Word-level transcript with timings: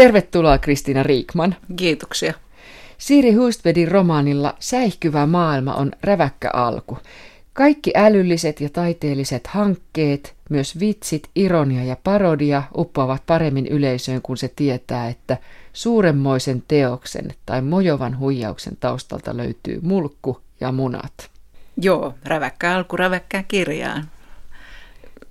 Tervetuloa 0.00 0.58
Kristiina 0.58 1.02
Riikman. 1.02 1.56
Kiitoksia. 1.76 2.34
Siiri 2.98 3.32
Hustvedin 3.32 3.88
romaanilla 3.88 4.56
Säihkyvä 4.58 5.26
maailma 5.26 5.74
on 5.74 5.92
räväkkä 6.02 6.50
alku. 6.52 6.98
Kaikki 7.52 7.92
älylliset 7.96 8.60
ja 8.60 8.68
taiteelliset 8.68 9.46
hankkeet, 9.46 10.34
myös 10.50 10.80
vitsit, 10.80 11.30
ironia 11.34 11.84
ja 11.84 11.96
parodia 12.04 12.62
uppoavat 12.76 13.22
paremmin 13.26 13.66
yleisöön, 13.66 14.22
kun 14.22 14.36
se 14.36 14.48
tietää, 14.56 15.08
että 15.08 15.36
suuremmoisen 15.72 16.62
teoksen 16.68 17.34
tai 17.46 17.62
mojovan 17.62 18.18
huijauksen 18.18 18.76
taustalta 18.76 19.36
löytyy 19.36 19.78
mulkku 19.82 20.40
ja 20.60 20.72
munat. 20.72 21.30
Joo, 21.76 22.14
räväkkä 22.24 22.74
alku 22.74 22.96
räväkkään 22.96 23.44
kirjaan. 23.48 24.10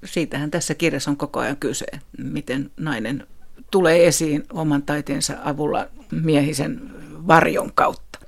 Siitähän 0.06 0.52
tässä 0.52 0.76
kirjassa 0.76 1.12
on 1.12 1.18
koko 1.18 1.40
ajan 1.40 1.58
kyse, 1.58 1.86
miten 2.18 2.72
nainen 2.78 3.28
tulee 3.72 4.08
esiin 4.08 4.44
oman 4.54 4.84
taiteensa 4.84 5.34
avulla 5.44 5.88
miehisen 6.12 6.82
varjon 7.28 7.72
kautta. 7.74 8.20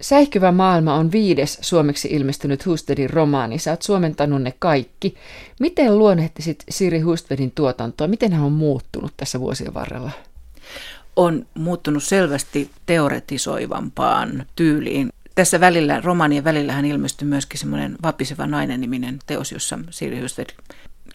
Säihkyvä 0.00 0.52
maailma 0.52 0.94
on 0.94 1.12
viides 1.12 1.58
suomeksi 1.60 2.08
ilmestynyt 2.10 2.66
Hustedin 2.66 3.10
romaani. 3.10 3.58
Sä 3.58 3.70
oot 3.70 3.82
suomentanut 3.82 4.42
ne 4.42 4.54
kaikki. 4.58 5.14
Miten 5.60 5.98
luonnehtisit 5.98 6.64
Siri 6.70 7.00
Hustvedin 7.00 7.50
tuotantoa? 7.54 8.08
Miten 8.08 8.32
hän 8.32 8.44
on 8.44 8.52
muuttunut 8.52 9.12
tässä 9.16 9.40
vuosien 9.40 9.74
varrella? 9.74 10.10
On 11.16 11.46
muuttunut 11.54 12.02
selvästi 12.02 12.70
teoretisoivampaan 12.86 14.46
tyyliin. 14.56 15.08
Tässä 15.34 15.60
välillä, 15.60 16.00
romaanien 16.00 16.44
välillä 16.44 16.72
hän 16.72 16.84
ilmestyi 16.84 17.28
myöskin 17.28 17.60
semmoinen 17.60 17.96
Vapiseva 18.02 18.46
nainen-niminen 18.46 19.18
teos, 19.26 19.52
jossa 19.52 19.78
Siri 19.90 20.20
Husted 20.20 20.48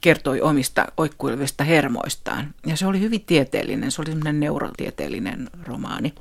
kertoi 0.02 0.42
omista 0.42 0.86
oikkuilevista 0.98 1.64
hermoistaan. 1.64 2.54
Ja 2.66 2.78
se 2.78 2.88
oli 2.88 3.00
hyvin 3.00 3.22
tieteellinen, 3.26 3.92
se 3.92 4.02
oli 4.02 4.10
semmoinen 4.10 4.40
neurotieteellinen 4.40 5.50
romaani. 5.64 6.14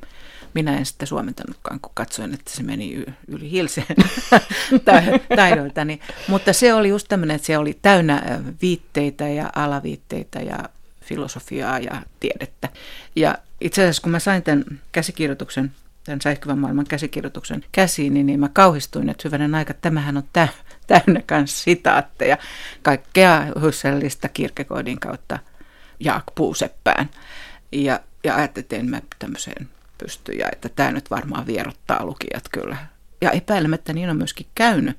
Minä 0.55 0.79
en 0.79 0.87
sitä 0.87 1.07
suomentanutkaan, 1.07 1.81
kun 1.81 1.93
katsoin, 1.95 2.35
että 2.35 2.51
se 2.51 2.63
meni 2.63 3.05
yli 3.29 3.51
hilseen 3.51 3.97
taidoiltani. 5.37 6.01
Mutta 6.29 6.53
se 6.53 6.75
oli 6.75 6.89
just 6.89 7.09
tämmöinen, 7.09 7.35
että 7.35 7.47
se 7.47 7.59
oli 7.59 7.79
täynnä 7.83 8.41
viitteitä 8.63 9.29
ja 9.29 9.51
alaviitteitä 9.55 10.39
ja 10.39 10.59
filosofiaa 11.01 11.79
ja 11.79 12.03
tiedettä. 12.21 12.69
Ja 13.17 13.39
itse 13.61 13.83
asiassa 13.83 14.03
kun 14.03 14.13
mä 14.13 14.19
sain 14.19 14.43
tämän 14.43 14.65
käsikirjoituksen, 14.93 15.73
tämän 16.05 16.21
säihkyvän 16.21 16.59
maailman 16.59 16.87
käsikirjoituksen 16.89 17.65
käsiin, 17.73 18.15
niin, 18.15 18.27
niin 18.27 18.41
mä 18.41 18.49
kauhistuin, 18.49 19.09
että 19.09 19.23
hyvänen 19.29 19.55
aika, 19.55 19.75
tämähän 19.75 20.17
on 20.17 20.25
tä, 20.33 20.49
täynnä 20.87 21.23
myös 21.31 21.63
sitaatteja, 21.63 22.39
kaikkea 22.83 23.47
Husserlista 23.61 24.29
Kierkegaardin 24.29 25.01
kautta 25.01 25.39
Jaak 26.01 26.25
Puuseppään. 26.35 27.11
Ja, 27.73 28.01
ja 28.25 28.37
ajattelin, 28.37 28.65
että 28.65 28.77
en 28.77 28.91
mä 28.91 29.01
tämmöiseen 29.19 29.69
pysty 29.99 30.33
ja 30.33 30.49
että 30.53 30.69
tämä 30.69 30.93
nyt 30.93 31.11
varmaan 31.11 31.47
vierottaa 31.47 32.07
lukijat 32.07 32.49
kyllä. 32.53 32.77
Ja 33.21 33.31
epäilemättä 33.31 33.93
niin 33.93 34.11
on 34.11 34.17
myöskin 34.17 34.47
käynyt. 34.55 34.99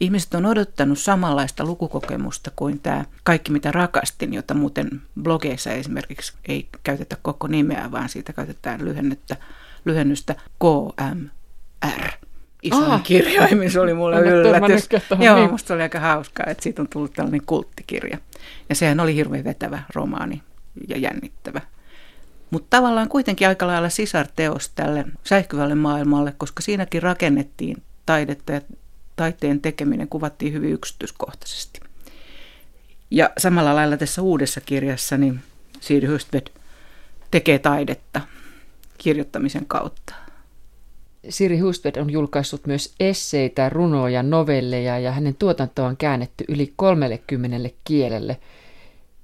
Ihmiset 0.00 0.34
on 0.34 0.46
odottanut 0.46 0.98
samanlaista 0.98 1.64
lukukokemusta 1.64 2.50
kuin 2.56 2.80
tämä 2.80 3.04
Kaikki 3.22 3.52
mitä 3.52 3.72
rakastin, 3.72 4.34
jota 4.34 4.54
muuten 4.54 5.02
blogeissa 5.22 5.70
esimerkiksi 5.70 6.32
ei 6.48 6.68
käytetä 6.82 7.16
koko 7.22 7.46
nimeä, 7.46 7.90
vaan 7.90 8.08
siitä 8.08 8.32
käytetään 8.32 8.84
lyhennettä, 8.84 9.36
lyhennystä 9.84 10.34
KMR. 10.34 12.10
Isoin 12.62 12.90
ah, 12.90 13.02
kirjaimin, 13.02 13.70
se 13.70 13.80
oli 13.80 13.94
mulle 13.94 14.20
yllätys. 14.20 14.88
Joo, 15.18 15.36
niin. 15.36 15.50
musta 15.50 15.74
oli 15.74 15.82
aika 15.82 16.00
hauskaa, 16.00 16.46
että 16.48 16.62
siitä 16.62 16.82
on 16.82 16.88
tullut 16.88 17.12
tällainen 17.12 17.46
kulttikirja. 17.46 18.18
Ja 18.68 18.74
sehän 18.74 19.00
oli 19.00 19.14
hirveän 19.14 19.44
vetävä 19.44 19.82
romaani 19.94 20.42
ja 20.88 20.98
jännittävä. 20.98 21.60
Mutta 22.50 22.76
tavallaan 22.76 23.08
kuitenkin 23.08 23.48
aika 23.48 23.66
lailla 23.66 23.88
sisarteos 23.88 24.68
tälle 24.68 25.04
säihkyvälle 25.24 25.74
maailmalle, 25.74 26.34
koska 26.38 26.62
siinäkin 26.62 27.02
rakennettiin 27.02 27.82
taidetta 28.06 28.52
ja 28.52 28.60
taiteen 29.16 29.60
tekeminen 29.60 30.08
kuvattiin 30.08 30.52
hyvin 30.52 30.72
yksityiskohtaisesti. 30.72 31.80
Ja 33.10 33.30
samalla 33.38 33.74
lailla 33.74 33.96
tässä 33.96 34.22
uudessa 34.22 34.60
kirjassa 34.60 35.16
niin 35.16 35.40
Siiri 35.80 36.08
Hystved 36.08 36.46
tekee 37.30 37.58
taidetta 37.58 38.20
kirjoittamisen 39.02 39.66
kautta. 39.66 40.14
Siri 41.28 41.58
Husted 41.58 41.96
on 41.96 42.10
julkaissut 42.10 42.66
myös 42.66 42.94
esseitä, 43.00 43.68
runoja, 43.68 44.22
novelleja 44.22 44.98
ja 44.98 45.12
hänen 45.12 45.36
tuotantoaan 45.38 45.90
on 45.90 45.96
käännetty 45.96 46.44
yli 46.48 46.72
30 46.76 47.70
kielelle– 47.84 48.36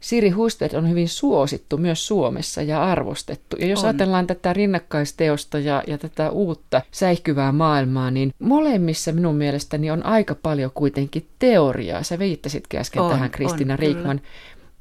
Siri 0.00 0.30
Husted 0.30 0.74
on 0.74 0.90
hyvin 0.90 1.08
suosittu 1.08 1.76
myös 1.76 2.06
Suomessa 2.06 2.62
ja 2.62 2.84
arvostettu. 2.84 3.56
Ja 3.56 3.66
jos 3.66 3.78
on. 3.78 3.88
ajatellaan 3.88 4.26
tätä 4.26 4.52
rinnakkaisteosta 4.52 5.58
ja, 5.58 5.82
ja 5.86 5.98
tätä 5.98 6.30
uutta 6.30 6.82
säihkyvää 6.90 7.52
maailmaa, 7.52 8.10
niin 8.10 8.34
molemmissa 8.38 9.12
minun 9.12 9.34
mielestäni 9.34 9.90
on 9.90 10.06
aika 10.06 10.34
paljon 10.34 10.70
kuitenkin 10.74 11.26
teoriaa. 11.38 12.02
Sä 12.02 12.18
viittasitkin 12.18 12.80
äsken 12.80 13.02
on, 13.02 13.10
tähän 13.10 13.30
Kristina 13.30 13.76
Riikman. 13.76 14.20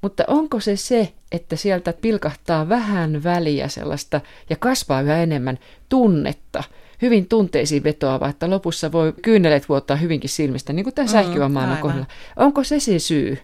Mutta 0.06 0.24
onko 0.28 0.60
se 0.60 0.76
se, 0.76 1.14
että 1.32 1.56
sieltä 1.56 1.94
pilkahtaa 2.02 2.70
vähän 2.70 3.24
väliä 3.24 3.68
sellaista 3.68 4.22
ja 4.50 4.56
kasvaa 4.56 5.02
yhä 5.02 5.18
enemmän 5.18 5.60
tunnetta, 5.90 6.64
hyvin 7.02 7.28
tunteisiin 7.28 7.84
vetoava, 7.84 8.30
että 8.30 8.50
lopussa 8.50 8.92
voi 8.92 9.14
kyynelet 9.22 9.70
vuottaa 9.70 9.98
hyvinkin 9.98 10.30
silmistä, 10.30 10.74
niin 10.74 10.84
kuin 10.84 10.94
tämä 10.94 11.08
mm, 11.48 11.52
maailman 11.52 11.78
kohdalla. 11.78 12.06
Onko 12.36 12.64
se 12.64 12.80
se 12.80 13.00
syy? 13.00 13.38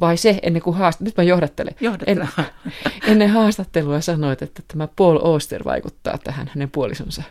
Vai 0.00 0.16
se 0.16 0.38
ennen 0.42 0.62
kuin 0.62 0.76
haastattelua, 0.76 1.08
nyt 1.08 1.16
mä 1.16 1.22
johdattelen. 1.22 1.74
En, 2.06 2.28
ennen 3.06 3.30
haastattelua 3.30 4.00
sanoit, 4.00 4.42
että 4.42 4.62
tämä 4.68 4.88
Paul 4.96 5.18
Oster 5.22 5.64
vaikuttaa 5.64 6.18
tähän 6.18 6.50
hänen 6.54 6.70
puolisonsa. 6.70 7.22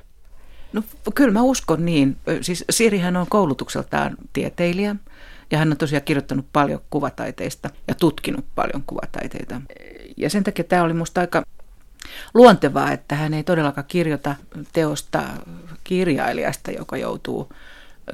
No 0.74 0.84
kyllä 1.16 1.32
mä 1.32 1.42
uskon 1.42 1.86
niin. 1.86 2.18
Siis 2.42 2.66
Sirihän 2.70 3.18
on 3.18 3.26
koulutukseltaan 3.30 4.18
tieteilijä 4.34 4.96
ja 5.52 5.58
hän 5.58 5.72
on 5.72 5.78
tosiaan 5.78 6.04
kirjoittanut 6.04 6.46
paljon 6.54 6.82
kuvataiteista 6.90 7.70
ja 7.88 7.96
tutkinut 7.96 8.46
paljon 8.56 8.84
kuvataiteita. 8.88 9.62
Ja 10.18 10.30
sen 10.30 10.44
takia 10.44 10.64
tämä 10.64 10.84
oli 10.84 10.94
musta 10.94 11.22
aika 11.22 11.44
luontevaa, 12.34 12.92
että 12.92 13.16
hän 13.16 13.34
ei 13.34 13.44
todellakaan 13.44 13.88
kirjoita 13.88 14.36
teosta 14.74 15.24
kirjailijasta, 15.84 16.72
joka 16.72 16.98
joutuu 16.98 17.54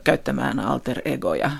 käyttämään 0.04 0.60
alter 0.60 1.02
egoja, 1.06 1.52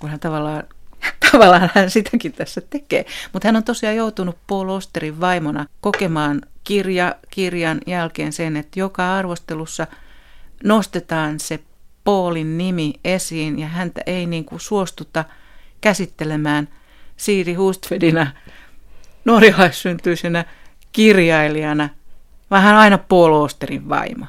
kun 0.00 0.10
hän 0.10 0.20
tavallaan 0.20 0.62
tavallaan 1.32 1.70
hän 1.74 1.90
sitäkin 1.90 2.32
tässä 2.32 2.60
tekee. 2.60 3.06
Mutta 3.32 3.48
hän 3.48 3.56
on 3.56 3.64
tosiaan 3.64 3.96
joutunut 3.96 4.38
Paul 4.46 4.68
Osterin 4.68 5.20
vaimona 5.20 5.66
kokemaan 5.80 6.42
kirja 6.64 7.14
kirjan 7.30 7.80
jälkeen 7.86 8.32
sen, 8.32 8.56
että 8.56 8.80
joka 8.80 9.16
arvostelussa 9.16 9.86
nostetaan 10.64 11.40
se 11.40 11.60
Paulin 12.08 12.58
nimi 12.58 12.94
esiin 13.04 13.58
ja 13.58 13.68
häntä 13.68 14.00
ei 14.06 14.26
niin 14.26 14.44
kuin 14.44 14.60
suostuta 14.60 15.24
käsittelemään 15.80 16.68
Siiri 17.16 17.54
Hustvedina 17.54 18.32
norjalaissyntyisenä 19.24 20.44
kirjailijana, 20.92 21.88
vaan 22.50 22.62
hän 22.62 22.76
aina 22.76 22.98
Paul 22.98 23.32
Osterin 23.32 23.88
vaimo. 23.88 24.26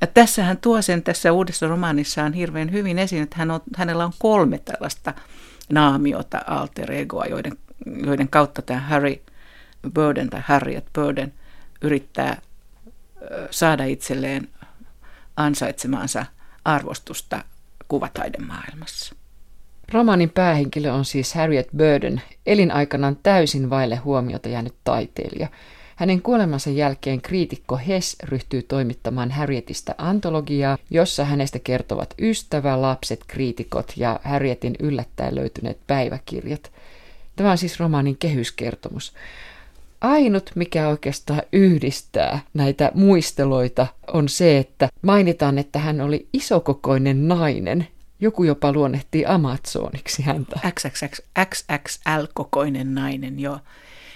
Ja 0.00 0.06
tässä 0.06 0.44
hän 0.44 0.56
tuo 0.56 0.82
sen 0.82 1.02
tässä 1.02 1.32
uudessa 1.32 1.68
romaanissaan 1.68 2.32
hirveän 2.32 2.72
hyvin 2.72 2.98
esiin, 2.98 3.22
että 3.22 3.36
hän 3.38 3.50
on, 3.50 3.60
hänellä 3.76 4.04
on 4.04 4.12
kolme 4.18 4.58
tällaista 4.58 5.14
naamiota, 5.72 6.40
alter 6.46 6.92
egoa, 6.92 7.24
joiden, 7.24 7.56
joiden 8.06 8.28
kautta 8.28 8.62
tämä 8.62 8.80
Harry 8.80 9.22
Burden 9.94 10.30
tai 10.30 10.42
Harriet 10.46 10.86
Burden 10.94 11.34
yrittää 11.82 12.40
saada 13.50 13.84
itselleen 13.84 14.48
ansaitsemaansa 15.36 16.26
arvostusta 16.66 17.44
kuvataidemaailmassa. 17.88 19.14
Romanin 19.92 20.30
päähenkilö 20.30 20.92
on 20.92 21.04
siis 21.04 21.34
Harriet 21.34 21.68
Burden, 21.76 22.22
elinaikanaan 22.46 23.16
täysin 23.22 23.70
vaille 23.70 23.96
huomiota 23.96 24.48
jäänyt 24.48 24.74
taiteilija– 24.84 25.48
hänen 25.96 26.22
kuolemansa 26.22 26.70
jälkeen 26.70 27.22
kriitikko 27.22 27.76
Hess 27.76 28.16
ryhtyy 28.22 28.62
toimittamaan 28.62 29.30
Harrietista 29.30 29.94
antologiaa, 29.98 30.78
jossa 30.90 31.24
hänestä 31.24 31.58
kertovat 31.58 32.14
ystävä, 32.18 32.82
lapset, 32.82 33.20
kriitikot 33.26 33.92
ja 33.96 34.20
Harrietin 34.24 34.76
yllättäen 34.80 35.34
löytyneet 35.34 35.78
päiväkirjat. 35.86 36.72
Tämä 37.36 37.50
on 37.50 37.58
siis 37.58 37.80
romaanin 37.80 38.16
kehyskertomus. 38.16 39.12
Ainut, 40.00 40.50
mikä 40.54 40.88
oikeastaan 40.88 41.42
yhdistää 41.52 42.40
näitä 42.54 42.90
muisteloita, 42.94 43.86
on 44.12 44.28
se, 44.28 44.58
että 44.58 44.88
mainitaan, 45.02 45.58
että 45.58 45.78
hän 45.78 46.00
oli 46.00 46.28
isokokoinen 46.32 47.28
nainen. 47.28 47.88
Joku 48.20 48.44
jopa 48.44 48.72
luonnehtii 48.72 49.26
Amazoniksi 49.26 50.22
häntä. 50.22 50.60
XXL-kokoinen 51.50 52.94
nainen, 52.94 53.40
joo. 53.40 53.58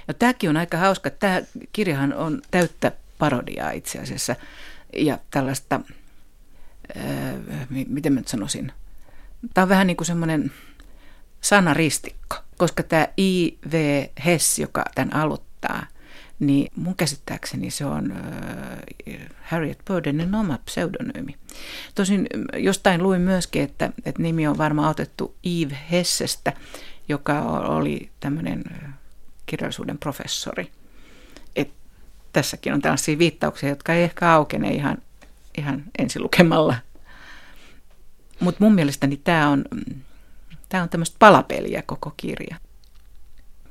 No 0.09 0.15
tämäkin 0.15 0.51
on 0.51 0.57
aika 0.57 0.77
hauska. 0.77 1.11
Tämä 1.11 1.43
kirjahan 1.73 2.15
on 2.15 2.43
täyttä 2.51 2.93
parodiaa 3.19 3.71
itse 3.71 3.99
asiassa 3.99 4.37
ja 4.97 5.19
tällaista, 5.31 5.81
ää, 6.97 7.35
miten 7.89 8.13
mä 8.13 8.21
nyt 8.21 8.29
sanoisin, 8.29 8.73
tämä 9.55 9.63
on 9.63 9.69
vähän 9.69 9.87
niin 9.87 9.97
kuin 9.97 10.07
semmoinen 10.07 10.53
sanaristikko, 11.41 12.37
koska 12.59 12.83
tämä 12.83 13.09
I.V. 13.19 14.05
Hess, 14.25 14.59
joka 14.59 14.85
tämän 14.95 15.17
aloittaa, 15.69 15.87
niin 16.39 16.73
mun 16.77 16.95
käsittääkseni 16.97 17.71
se 17.71 17.85
on 17.85 18.15
Harriet 19.43 19.79
Burdenin 19.87 20.35
oma 20.35 20.59
pseudonyymi. 20.65 21.37
Tosin 21.95 22.27
jostain 22.57 23.03
luin 23.03 23.21
myöskin, 23.21 23.63
että, 23.63 23.93
että 24.05 24.23
nimi 24.23 24.47
on 24.47 24.59
varmaan 24.59 24.91
otettu 24.91 25.37
Eve 25.45 25.79
Hessestä, 25.91 26.53
joka 27.09 27.41
oli 27.43 28.11
tämmöinen 28.21 28.65
kirjallisuuden 29.47 29.99
professori. 29.99 30.71
Et 31.57 31.71
tässäkin 32.33 32.73
on 32.73 32.83
tällaisia 32.83 33.19
viittauksia, 33.19 33.69
jotka 33.69 33.95
ei 33.95 34.03
ehkä 34.03 34.33
aukene 34.33 34.71
ihan, 34.71 34.99
ihan 35.59 35.83
ensilukemalla. 35.99 36.75
Mutta 38.41 38.65
mun 38.65 38.75
mielestäni 38.75 39.17
tämä 39.17 39.49
on, 39.49 39.65
tää 40.69 40.83
on 40.83 40.89
tämmöistä 40.89 41.17
palapeliä 41.19 41.83
koko 41.83 42.13
kirja. 42.17 42.57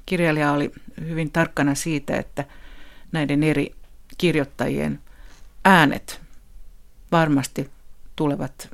Kirjailija 0.10 0.52
oli 0.52 0.72
hyvin 1.02 1.32
tarkkana 1.32 1.76
siitä, 1.76 2.18
että 2.18 2.46
näiden 3.12 3.44
eri 3.44 3.76
kirjoittajien 4.18 5.00
äänet 5.66 6.22
varmasti 7.12 7.70
tulevat 8.16 8.70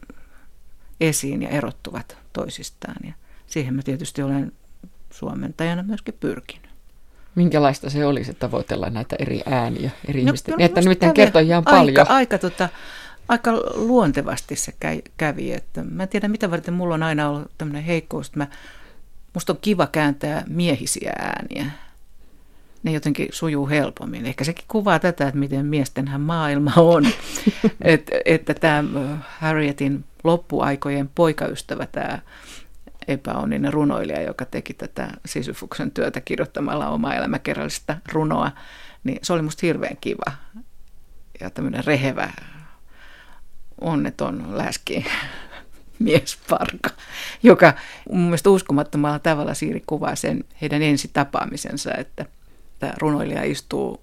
esiin 1.02 1.42
ja 1.42 1.50
erottuvat 1.50 2.18
toisistaan. 2.34 2.96
Ja 3.04 3.14
siihen 3.48 3.74
mä 3.74 3.82
tietysti 3.82 4.22
olen 4.22 4.52
suomentajana 5.12 5.84
myöskin 5.84 6.14
pyrkinyt. 6.20 6.70
Minkälaista 7.36 7.90
se 7.90 8.06
olisi 8.06 8.34
tavoitella 8.34 8.90
näitä 8.90 9.16
eri 9.20 9.42
ääniä 9.46 9.92
eri 10.08 10.22
no, 10.22 10.28
ihmisten? 10.28 10.52
No, 10.52 10.66
että 10.66 10.82
nimittäin 10.82 11.14
kertoo 11.14 11.42
ihan 11.42 11.64
paljon. 11.64 12.00
Aika, 12.00 12.14
aika, 12.14 12.38
tota, 12.38 12.70
aika 13.28 13.52
luontevasti 13.74 14.56
se 14.56 14.74
kävi. 15.18 15.54
Että 15.54 15.84
mä 15.84 16.04
en 16.04 16.10
tiedä, 16.10 16.28
mitä 16.28 16.52
varten 16.52 16.74
mulla 16.74 16.96
on 16.96 17.04
aina 17.04 17.30
ollut 17.30 17.52
tämmöinen 17.58 17.84
heikkous, 17.84 18.28
että 18.28 18.40
mä, 18.40 18.48
musta 19.36 19.54
on 19.54 19.60
kiva 19.62 19.88
kääntää 19.88 20.44
miehisiä 20.48 21.14
ääniä. 21.20 21.66
Ne 22.84 22.92
jotenkin 22.92 23.28
sujuu 23.32 23.70
helpommin. 23.70 24.26
Ehkä 24.26 24.44
sekin 24.44 24.66
kuvaa 24.68 25.00
tätä, 25.00 25.28
että 25.28 25.40
miten 25.40 25.66
miestenhän 25.66 26.22
maailma 26.22 26.74
on. 26.76 27.06
Et, 27.82 28.12
että 28.26 28.54
tämä 28.54 28.84
Harrietin 29.40 30.06
loppuaikojen 30.24 31.10
poikaystävä, 31.16 31.86
tämä 31.86 32.20
epäonninen 33.08 33.74
runoilija, 33.74 34.22
joka 34.22 34.46
teki 34.46 34.74
tätä 34.74 35.08
Sisyfuksen 35.26 35.92
työtä 35.92 36.22
kirjoittamalla 36.22 36.90
omaa 36.90 37.16
elämäkerrallista 37.16 37.98
runoa, 38.12 38.52
niin 39.04 39.20
se 39.22 39.34
oli 39.34 39.42
musta 39.42 39.66
hirveän 39.66 39.98
kiva 40.02 40.32
ja 41.40 41.50
tämmöinen 41.50 41.84
rehevä, 41.86 42.30
onneton 43.82 44.58
läski 44.58 45.06
miesparka, 46.00 46.90
joka 47.44 47.74
mun 48.10 48.22
mielestä 48.22 48.50
uskomattomalla 48.50 49.20
tavalla 49.20 49.54
Siiri 49.54 49.84
kuvaa 49.86 50.16
sen 50.16 50.44
heidän 50.62 50.82
ensi 50.82 51.10
tapaamisensa, 51.14 51.94
että 51.94 52.26
tämä 52.80 52.94
runoilija 52.98 53.44
istuu, 53.44 54.02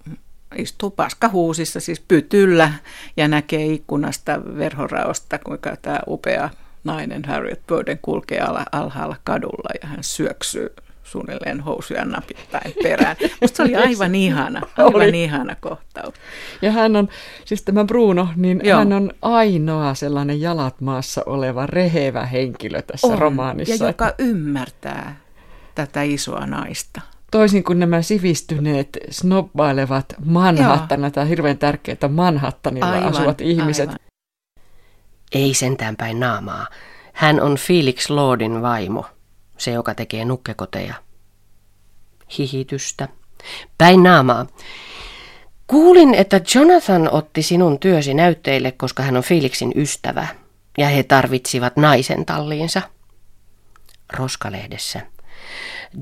istuu 0.57 0.91
paskahuusissa, 0.91 1.81
siis 1.81 2.01
pytyllä 2.01 2.73
ja 3.17 3.29
näkee 3.29 3.67
ikkunasta 3.67 4.41
verhoraosta, 4.57 5.39
kuinka 5.39 5.77
tämä 5.83 6.01
upea 6.07 6.51
nainen 6.85 7.25
Harriet 7.25 7.67
Burden 7.67 7.99
kulkee 8.03 8.41
alhaalla 8.73 9.17
kadulla 9.25 9.71
ja 9.83 9.89
hän 9.89 10.05
syöksyy 10.05 10.75
suunnilleen 11.13 11.61
housuja 11.61 12.05
napittain 12.05 12.75
perään. 12.83 13.17
Musta 13.41 13.57
se 13.57 13.63
oli 13.63 13.77
aivan 13.77 14.15
ihana, 14.15 14.61
aivan 14.77 14.95
oli. 14.95 15.23
ihana 15.23 15.57
kohtaus. 15.61 16.15
Ja 16.63 16.73
hän 16.73 16.97
on, 16.97 17.09
siis 17.45 17.63
tämä 17.63 17.85
Bruno, 17.85 18.29
niin 18.37 18.61
Joo. 18.65 18.79
hän 18.79 18.93
on 18.93 19.13
ainoa 19.23 19.95
sellainen 19.95 20.41
jalat 20.41 20.81
maassa 20.81 21.23
oleva 21.27 21.67
rehevä 21.67 22.27
henkilö 22.27 22.83
tässä 22.83 23.07
on, 23.07 23.19
romaanissa. 23.19 23.85
Ja 23.85 23.91
joka 23.91 24.15
ymmärtää 24.19 25.17
tätä 25.75 26.03
isoa 26.03 26.47
naista. 26.47 27.01
Toisin 27.31 27.65
kuin 27.65 27.79
nämä 27.79 28.03
sivistyneet, 28.03 28.99
snobbailevat 29.11 30.15
Manhattan, 30.25 31.13
tai 31.13 31.29
hirveän 31.29 31.59
tärkeitä 31.59 32.09
Manhattanilla 32.09 32.91
aivan, 32.91 33.09
asuvat 33.09 33.41
ihmiset. 33.41 33.89
Aivan. 33.89 34.01
Ei 35.33 35.55
sentään 35.55 35.97
päin 35.97 36.21
naamaa. 36.21 36.67
Hän 37.13 37.41
on 37.41 37.57
Felix 37.57 38.11
Lordin 38.11 38.63
vaimo, 38.63 39.07
se 39.63 39.71
joka 39.71 39.95
tekee 39.95 40.25
nukkekoteja. 40.25 40.95
Hihitystä. 42.39 43.09
Päin 43.79 44.03
naamaa. 44.03 44.47
Kuulin, 45.67 46.15
että 46.15 46.41
Jonathan 46.55 47.09
otti 47.13 47.43
sinun 47.43 47.79
työsi 47.79 48.15
näytteille, 48.15 48.73
koska 48.73 49.03
hän 49.03 49.17
on 49.17 49.23
Felixin 49.23 49.73
ystävä, 49.77 50.27
ja 50.79 50.89
he 50.89 51.03
tarvitsivat 51.03 51.77
naisen 51.77 52.27
talliinsa. 52.27 52.83
Roskalehdessä. 54.13 55.01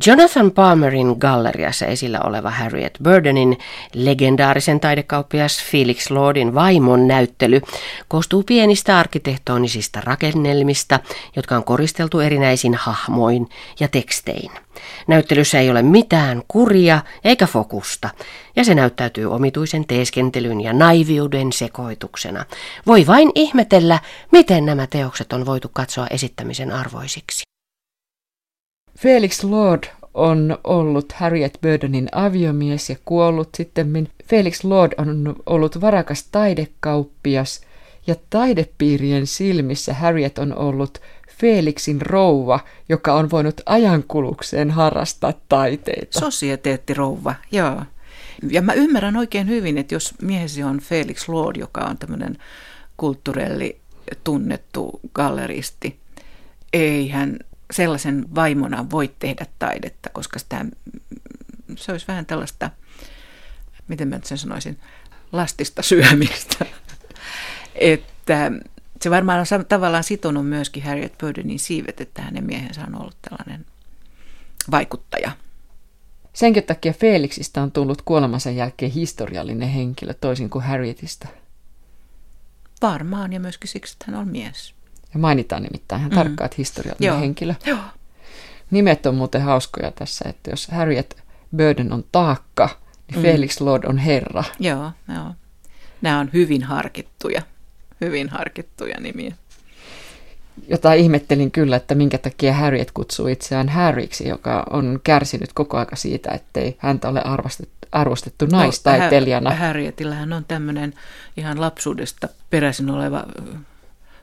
Jonathan 0.06 0.50
Palmerin 0.50 1.16
galleriassa 1.19 1.87
esillä 1.87 2.20
oleva 2.25 2.50
Harriet 2.50 2.98
Burdenin 3.04 3.58
legendaarisen 3.94 4.81
taidekauppias 4.81 5.64
Felix 5.64 6.10
Lordin 6.10 6.54
vaimon 6.54 7.08
näyttely 7.08 7.60
koostuu 8.08 8.42
pienistä 8.42 8.98
arkkitehtonisista 8.98 10.00
rakennelmista, 10.00 11.00
jotka 11.37 11.56
on 11.56 11.64
koristeltu 11.64 12.20
erinäisin 12.20 12.75
hahmoin 12.75 13.48
ja 13.81 13.88
tekstein. 13.88 14.50
Näyttelyssä 15.06 15.58
ei 15.58 15.70
ole 15.70 15.82
mitään 15.82 16.42
kuria 16.48 17.00
eikä 17.25 17.46
fokusta, 17.46 18.10
ja 18.56 18.64
se 18.64 18.75
näyttäytyy 18.75 19.32
omituisen 19.32 19.87
teeskentelyn 19.87 20.60
ja 20.60 20.72
naiviuden 20.72 21.52
sekoituksena. 21.52 22.44
Voi 22.87 23.06
vain 23.06 23.31
ihmetellä, 23.34 23.98
miten 24.32 24.66
nämä 24.66 24.87
teokset 24.87 25.32
on 25.32 25.46
voitu 25.46 25.70
katsoa 25.72 26.06
esittämisen 26.10 26.72
arvoisiksi. 26.72 27.50
Felix 29.02 29.44
Lord 29.44 29.82
on 30.14 30.58
ollut 30.64 31.12
Harriet 31.12 31.58
Burdenin 31.62 32.08
aviomies 32.12 32.91
ja 32.91 32.97
kuollut 33.05 33.49
sitten. 33.55 34.08
Felix 34.25 34.64
Lord 34.64 34.93
on 34.99 35.37
ollut 35.47 35.81
varakas 35.81 36.25
taidekauppias 36.32 37.61
ja 38.06 38.14
taidepiirien 38.31 39.26
silmissä 39.26 39.94
Harriet 39.94 40.38
on 40.38 40.58
ollut 40.58 40.99
Felixin 41.41 42.02
rouva, 42.02 42.61
joka 42.88 43.14
on 43.14 43.31
voinut 43.31 43.61
ajankulukseen 43.67 44.70
harrastaa 44.70 45.32
taiteita. 45.49 46.20
Sosieteettirouva, 46.20 47.35
joo. 47.52 47.82
Ja 48.50 48.62
mä 48.62 48.73
ymmärrän 48.73 49.17
oikein 49.17 49.49
hyvin, 49.49 49.79
että 49.79 49.94
jos 49.94 50.14
miehesi 50.23 50.62
on 50.62 50.81
Felix 50.81 51.29
Lord, 51.29 51.56
joka 51.56 51.81
on 51.81 51.99
tämmöinen 51.99 52.38
kulttuurelli 52.97 53.81
tunnettu 54.25 55.00
galleristi, 55.14 55.97
ei 56.73 57.08
hän 57.08 57.38
sellaisen 57.70 58.34
vaimona 58.34 58.90
voi 58.90 59.14
tehdä 59.19 59.46
taidetta, 59.58 60.11
koska 60.12 60.38
sitä, 60.38 60.64
se 61.76 61.93
olisi 61.93 62.08
vähän 62.08 62.26
tällaista, 62.26 62.70
miten 63.88 64.08
mä 64.08 64.20
sen 64.25 64.38
sanoisin, 64.38 64.81
lastista 65.32 65.83
syömistä. 65.83 66.66
että 67.75 68.52
se 69.02 69.11
varmaan 69.11 69.47
on 69.59 69.66
tavallaan 69.66 70.04
sitonut 70.04 70.49
myöskin 70.49 70.83
Harriet 70.83 71.18
Burdenin 71.18 71.59
siivet, 71.59 72.00
että 72.00 72.23
hänen 72.23 72.45
miehensä 72.45 72.85
on 72.87 73.00
ollut 73.00 73.16
tällainen 73.23 73.66
vaikuttaja. 74.71 75.30
Senkin 76.33 76.64
takia 76.64 76.92
Felixistä 76.92 77.62
on 77.62 77.73
tullut 77.73 78.02
kuolemansa 78.02 78.50
jälkeen 78.50 78.92
historiallinen 78.92 79.68
henkilö 79.68 80.14
toisin 80.14 80.50
kuin 80.50 80.64
Harrietista. 80.64 81.28
Varmaan 82.83 83.33
ja 83.33 83.40
myöskin 83.40 83.68
siksi, 83.68 83.95
että 83.95 84.04
hän 84.11 84.21
on 84.21 84.28
mies. 84.28 84.75
Ja 85.14 85.21
mainitaan 85.21 85.62
nimittäin 85.62 86.00
ihan 86.00 86.11
mm. 86.11 86.14
tarkkaan, 86.14 86.47
että 86.47 86.55
historiallinen 86.59 87.07
Joo. 87.07 87.21
henkilö. 87.21 87.55
Joo. 87.67 87.79
Nimet 88.71 89.07
on 89.07 89.14
muuten 89.14 89.43
hauskoja 89.43 89.90
tässä, 89.90 90.29
että 90.29 90.50
jos 90.50 90.69
Harriet 90.69 91.23
Burden 91.57 91.93
on 91.93 92.05
taakka, 92.12 92.69
niin 93.09 93.19
mm. 93.19 93.23
Felix 93.23 93.61
Lord 93.61 93.85
on 93.85 93.99
herra. 93.99 94.45
Joo, 94.59 94.90
joo. 95.14 95.35
Nämä 96.02 96.21
on 96.21 96.31
hyvin 96.33 96.62
harkittuja, 96.62 97.43
hyvin 98.00 98.29
harkittuja 98.29 99.00
nimiä. 99.00 99.35
Jota 100.69 100.93
ihmettelin 100.93 101.50
kyllä, 101.50 101.76
että 101.76 101.95
minkä 101.95 102.19
takia 102.19 102.55
Harriet 102.55 102.90
kutsuu 102.90 103.26
itseään 103.26 103.69
Harryksi, 103.69 104.29
joka 104.29 104.67
on 104.71 105.00
kärsinyt 105.05 105.52
koko 105.52 105.76
aika 105.79 105.97
siitä, 105.97 106.31
ettei 106.31 106.76
häntä 106.79 107.09
ole 107.09 107.23
arvostettu, 107.23 107.88
arvostettu 107.93 108.47
naistaiteilijana. 108.47 109.50
No, 109.50 109.57
Harrietillähän 109.57 110.33
on 110.33 110.45
tämmöinen 110.45 110.95
ihan 111.37 111.61
lapsuudesta 111.61 112.29
peräisin 112.50 112.90
oleva 112.90 113.25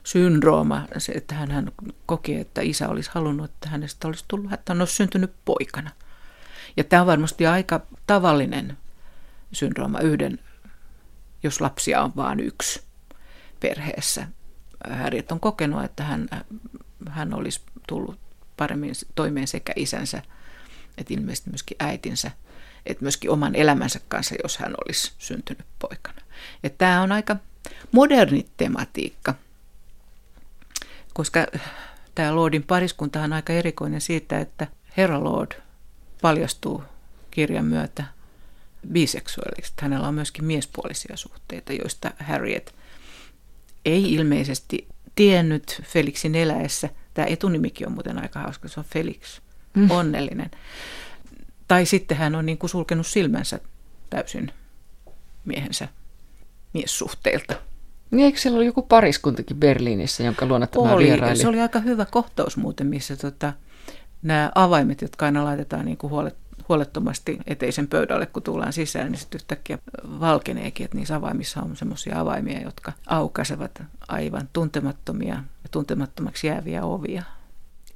syndrooma, 0.08 0.86
se, 0.98 1.12
että 1.12 1.34
hän, 1.34 1.72
koki, 2.06 2.34
että 2.36 2.60
isä 2.60 2.88
olisi 2.88 3.10
halunnut, 3.14 3.50
että 3.50 3.68
hänestä 3.68 4.08
olisi 4.08 4.24
tullut, 4.28 4.52
että 4.52 4.72
hän 4.72 4.80
olisi 4.80 4.94
syntynyt 4.94 5.32
poikana. 5.44 5.90
Ja 6.76 6.84
tämä 6.84 7.02
on 7.02 7.06
varmasti 7.06 7.46
aika 7.46 7.80
tavallinen 8.06 8.78
syndrooma 9.52 10.00
yhden, 10.00 10.38
jos 11.42 11.60
lapsia 11.60 12.02
on 12.02 12.12
vain 12.16 12.40
yksi 12.40 12.82
perheessä. 13.60 14.26
Harriet 14.90 15.32
on 15.32 15.40
kokenut, 15.40 15.84
että 15.84 16.04
hän, 16.04 16.28
hän 17.08 17.34
olisi 17.34 17.60
tullut 17.88 18.18
paremmin 18.56 18.92
toimeen 19.14 19.48
sekä 19.48 19.72
isänsä 19.76 20.22
että 20.98 21.14
ilmeisesti 21.14 21.50
myöskin 21.50 21.76
äitinsä, 21.80 22.30
että 22.86 23.04
myöskin 23.04 23.30
oman 23.30 23.54
elämänsä 23.54 24.00
kanssa, 24.08 24.34
jos 24.42 24.58
hän 24.58 24.74
olisi 24.86 25.12
syntynyt 25.18 25.66
poikana. 25.78 26.22
Että 26.64 26.78
tämä 26.78 27.02
on 27.02 27.12
aika 27.12 27.36
moderni 27.92 28.46
tematiikka– 28.56 29.34
koska 31.18 31.46
tämä 32.14 32.36
Lordin 32.36 32.62
pariskunta 32.62 33.22
on 33.22 33.32
aika 33.32 33.52
erikoinen 33.52 34.00
siitä, 34.00 34.38
että 34.38 34.66
Herra 34.96 35.24
Lord 35.24 35.52
paljastuu 36.22 36.82
kirjan 37.30 37.64
myötä 37.64 38.04
biseksuaaliksi. 38.92 39.72
Hänellä 39.80 40.08
on 40.08 40.14
myöskin 40.14 40.44
miespuolisia 40.44 41.16
suhteita, 41.16 41.72
joista 41.72 42.10
Harriet 42.20 42.74
ei 43.84 44.14
ilmeisesti 44.14 44.88
tiennyt 45.14 45.82
Felixin 45.84 46.34
eläessä. 46.34 46.88
Tämä 47.14 47.26
etunimikin 47.26 47.86
on 47.86 47.92
muuten 47.92 48.22
aika 48.22 48.40
hauska, 48.40 48.68
se 48.68 48.80
on 48.80 48.86
Felix, 48.86 49.40
mm. 49.74 49.90
onnellinen. 49.90 50.50
Tai 51.68 51.86
sitten 51.86 52.16
hän 52.16 52.34
on 52.34 52.46
niin 52.46 52.58
kuin 52.58 52.70
sulkenut 52.70 53.06
silmänsä 53.06 53.60
täysin 54.10 54.52
miehensä 55.44 55.88
miessuhteilta. 56.74 57.54
Niin 58.10 58.24
eikö 58.24 58.38
siellä 58.38 58.56
ole 58.56 58.64
joku 58.64 58.82
pariskuntakin 58.82 59.56
Berliinissä, 59.56 60.22
jonka 60.22 60.46
luona 60.46 60.66
tämä 60.66 60.92
oli, 60.92 61.04
vieraili? 61.04 61.36
Se 61.36 61.48
oli 61.48 61.60
aika 61.60 61.78
hyvä 61.78 62.04
kohtaus 62.04 62.56
muuten, 62.56 62.86
missä 62.86 63.16
tota, 63.16 63.52
nämä 64.22 64.52
avaimet, 64.54 65.02
jotka 65.02 65.26
aina 65.26 65.44
laitetaan 65.44 65.84
niin 65.84 65.96
kuin 65.96 66.10
huolet, 66.10 66.36
huolettomasti 66.68 67.38
eteisen 67.46 67.88
pöydälle, 67.88 68.26
kun 68.26 68.42
tullaan 68.42 68.72
sisään, 68.72 69.12
niin 69.12 69.20
sitten 69.20 69.38
yhtäkkiä 69.38 69.78
valkeneekin, 70.20 70.84
että 70.84 70.96
niissä 70.96 71.16
avaimissa 71.16 71.62
on 71.62 71.76
semmoisia 71.76 72.20
avaimia, 72.20 72.60
jotka 72.60 72.92
aukaisevat 73.06 73.82
aivan 74.08 74.48
tuntemattomia 74.52 75.34
ja 75.34 75.68
tuntemattomaksi 75.70 76.46
jääviä 76.46 76.84
ovia. 76.84 77.22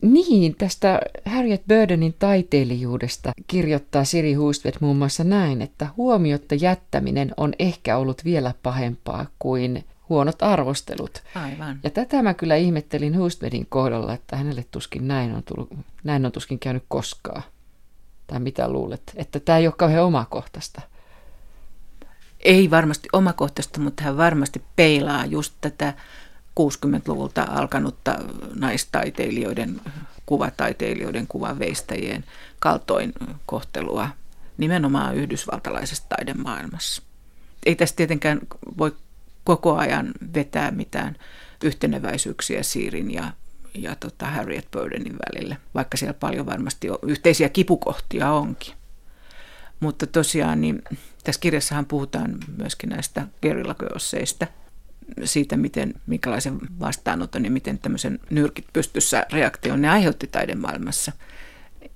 Niin, 0.02 0.54
tästä 0.58 1.00
Harriet 1.24 1.62
Burdenin 1.68 2.14
taiteilijuudesta 2.18 3.32
kirjoittaa 3.46 4.04
Siri 4.04 4.34
Hustvedt 4.34 4.80
muun 4.80 4.96
muassa 4.96 5.24
näin, 5.24 5.62
että 5.62 5.88
huomiotta 5.96 6.54
jättäminen 6.54 7.34
on 7.36 7.52
ehkä 7.58 7.96
ollut 7.96 8.24
vielä 8.24 8.54
pahempaa 8.62 9.26
kuin 9.38 9.84
huonot 10.12 10.42
arvostelut. 10.42 11.22
Aivan. 11.34 11.80
Ja 11.82 11.90
tätä 11.90 12.22
mä 12.22 12.34
kyllä 12.34 12.56
ihmettelin 12.56 13.18
Hustvedin 13.18 13.66
kohdalla, 13.66 14.14
että 14.14 14.36
hänelle 14.36 14.64
tuskin 14.70 15.08
näin 15.08 15.34
on, 15.34 15.42
tullut, 15.42 15.70
näin 16.04 16.26
on 16.26 16.32
tuskin 16.32 16.58
käynyt 16.58 16.84
koskaan. 16.88 17.42
Tai 18.26 18.40
mitä 18.40 18.68
luulet? 18.68 19.02
Että 19.16 19.40
tämä 19.40 19.58
ei 19.58 19.66
ole 19.66 19.74
kauhean 19.78 20.04
omakohtaista. 20.04 20.82
Ei 22.40 22.70
varmasti 22.70 23.08
omakohtaista, 23.12 23.80
mutta 23.80 24.02
hän 24.02 24.16
varmasti 24.16 24.62
peilaa 24.76 25.26
just 25.26 25.54
tätä 25.60 25.94
60-luvulta 26.60 27.46
alkanutta 27.50 28.18
naistaiteilijoiden, 28.54 29.80
kuvataiteilijoiden, 30.26 31.26
kuvanveistäjien 31.26 32.24
kaltoin 32.58 33.12
kohtelua 33.46 34.08
nimenomaan 34.58 35.16
yhdysvaltalaisessa 35.16 36.08
taidemaailmassa. 36.08 37.02
Ei 37.66 37.74
tässä 37.74 37.96
tietenkään 37.96 38.40
voi 38.78 38.96
koko 39.44 39.76
ajan 39.76 40.12
vetää 40.34 40.70
mitään 40.70 41.16
yhteneväisyyksiä 41.64 42.62
Siirin 42.62 43.10
ja, 43.10 43.32
ja 43.74 43.96
tota 43.96 44.26
Harriet 44.26 44.68
Burdenin 44.70 45.16
välille, 45.26 45.56
vaikka 45.74 45.96
siellä 45.96 46.14
paljon 46.14 46.46
varmasti 46.46 46.90
on, 46.90 46.98
yhteisiä 47.02 47.48
kipukohtia 47.48 48.32
onkin. 48.32 48.74
Mutta 49.80 50.06
tosiaan 50.06 50.60
niin 50.60 50.82
tässä 51.24 51.40
kirjassahan 51.40 51.86
puhutaan 51.86 52.38
myöskin 52.56 52.90
näistä 52.90 53.26
gerillaköosseista, 53.42 54.46
siitä, 55.24 55.56
miten, 55.56 55.94
minkälaisen 56.06 56.58
vastaanoton 56.80 57.44
ja 57.44 57.50
miten 57.50 57.78
tämmöisen 57.78 58.18
nyrkit 58.30 58.66
pystyssä 58.72 59.26
reaktion 59.32 59.82
ne 59.82 59.88
aiheutti 59.90 60.26
taidemaailmassa. 60.26 61.12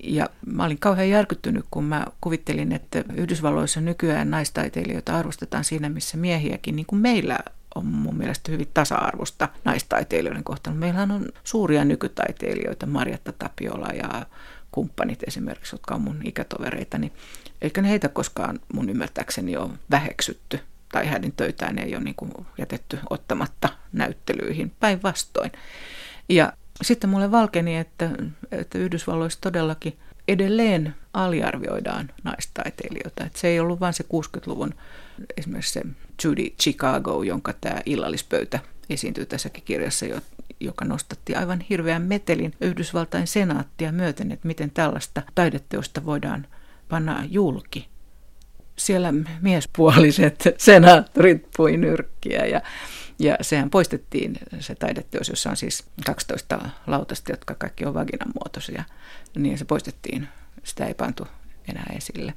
Ja 0.02 0.28
mä 0.46 0.64
olin 0.64 0.78
kauhean 0.78 1.10
järkyttynyt, 1.10 1.64
kun 1.70 1.84
mä 1.84 2.06
kuvittelin, 2.20 2.72
että 2.72 3.04
Yhdysvalloissa 3.14 3.80
nykyään 3.80 4.30
naistaiteilijoita 4.30 5.18
arvostetaan 5.18 5.64
siinä, 5.64 5.88
missä 5.88 6.16
miehiäkin, 6.16 6.76
niin 6.76 6.86
kuin 6.86 7.02
meillä 7.02 7.38
on 7.74 7.86
mun 7.86 8.16
mielestä 8.16 8.52
hyvin 8.52 8.68
tasa-arvosta 8.74 9.48
naistaiteilijoiden 9.64 10.44
kohtalo. 10.44 10.76
Meillä 10.76 11.02
on 11.02 11.28
suuria 11.44 11.84
nykytaiteilijoita, 11.84 12.86
Marjatta 12.86 13.32
Tapiola 13.32 13.88
ja 13.88 14.26
kumppanit 14.72 15.22
esimerkiksi, 15.26 15.74
jotka 15.74 15.94
on 15.94 16.00
mun 16.00 16.20
ikätovereita, 16.24 16.98
niin 16.98 17.12
eikä 17.62 17.82
ne 17.82 17.88
heitä 17.88 18.08
koskaan 18.08 18.60
mun 18.72 18.90
ymmärtääkseni 18.90 19.56
ole 19.56 19.70
väheksytty 19.90 20.60
tai 20.92 21.06
hänen 21.06 21.32
töitään 21.32 21.78
ei 21.78 21.96
ole 21.96 22.04
niin 22.04 22.46
jätetty 22.58 22.98
ottamatta 23.10 23.68
näyttelyihin, 23.92 24.72
päinvastoin. 24.80 25.52
Ja 26.28 26.52
sitten 26.82 27.10
mulle 27.10 27.30
valkeni, 27.30 27.76
että, 27.76 28.10
että 28.52 28.78
Yhdysvalloissa 28.78 29.40
todellakin 29.40 29.98
edelleen 30.28 30.94
aliarvioidaan 31.12 32.10
naistaiteilijoita. 32.24 33.24
Että 33.24 33.38
se 33.38 33.48
ei 33.48 33.60
ollut 33.60 33.80
vain 33.80 33.94
se 33.94 34.04
60-luvun 34.04 34.74
esimerkiksi 35.36 35.72
se 35.72 35.82
Judy 36.24 36.50
Chicago, 36.62 37.22
jonka 37.22 37.52
tämä 37.60 37.80
illallispöytä 37.86 38.58
esiintyy 38.90 39.26
tässäkin 39.26 39.62
kirjassa, 39.64 40.06
joka 40.60 40.84
nostatti 40.84 41.34
aivan 41.34 41.60
hirveän 41.60 42.02
metelin 42.02 42.54
Yhdysvaltain 42.60 43.26
senaattia 43.26 43.92
myöten, 43.92 44.32
että 44.32 44.48
miten 44.48 44.70
tällaista 44.70 45.22
taideteosta 45.34 46.04
voidaan 46.04 46.46
panna 46.88 47.24
julki. 47.30 47.88
Siellä 48.76 49.12
miespuoliset 49.40 50.44
senaattorit 50.58 51.46
pui 51.56 51.76
nyrkkiä 51.76 52.46
ja 52.46 52.60
ja 53.18 53.36
sehän 53.40 53.70
poistettiin 53.70 54.38
se 54.60 54.74
taideteos, 54.74 55.28
jossa 55.28 55.50
on 55.50 55.56
siis 55.56 55.84
12 56.06 56.68
lautasta, 56.86 57.32
jotka 57.32 57.54
kaikki 57.54 57.84
on 57.84 57.94
vaginan 57.94 58.32
muotoisia. 58.34 58.84
Niin 59.36 59.58
se 59.58 59.64
poistettiin, 59.64 60.28
sitä 60.64 60.84
ei 60.84 60.94
pantu 60.94 61.26
enää 61.68 61.92
esille. 61.96 62.34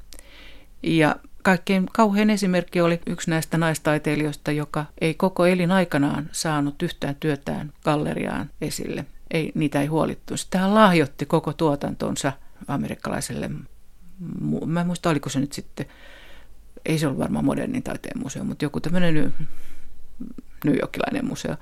Ja 0.83 1.15
kaikkein 1.43 1.85
kauhein 1.93 2.29
esimerkki 2.29 2.81
oli 2.81 3.01
yksi 3.07 3.29
näistä 3.29 3.57
naistaiteilijoista, 3.57 4.51
joka 4.51 4.85
ei 5.01 5.13
koko 5.13 5.45
elin 5.45 5.71
aikanaan 5.71 6.29
saanut 6.31 6.81
yhtään 6.83 7.15
työtään 7.15 7.73
galleriaan 7.83 8.49
esille. 8.61 9.05
Ei, 9.31 9.51
niitä 9.55 9.81
ei 9.81 9.87
huolittu. 9.87 10.37
Sitten 10.37 10.61
hän 10.61 10.75
lahjoitti 10.75 11.25
koko 11.25 11.53
tuotantonsa 11.53 12.33
amerikkalaiselle, 12.67 13.49
mä 14.65 14.81
en 14.81 14.87
muista 14.87 15.09
oliko 15.09 15.29
se 15.29 15.39
nyt 15.39 15.53
sitten, 15.53 15.85
ei 16.85 16.99
se 16.99 17.07
ollut 17.07 17.19
varmaan 17.19 17.45
modernin 17.45 17.83
taiteen 17.83 18.19
museo, 18.19 18.43
mutta 18.43 18.65
joku 18.65 18.79
tämmöinen 18.79 19.33
New 20.65 20.75
Yorkilainen 20.81 21.25
museo. 21.25 21.55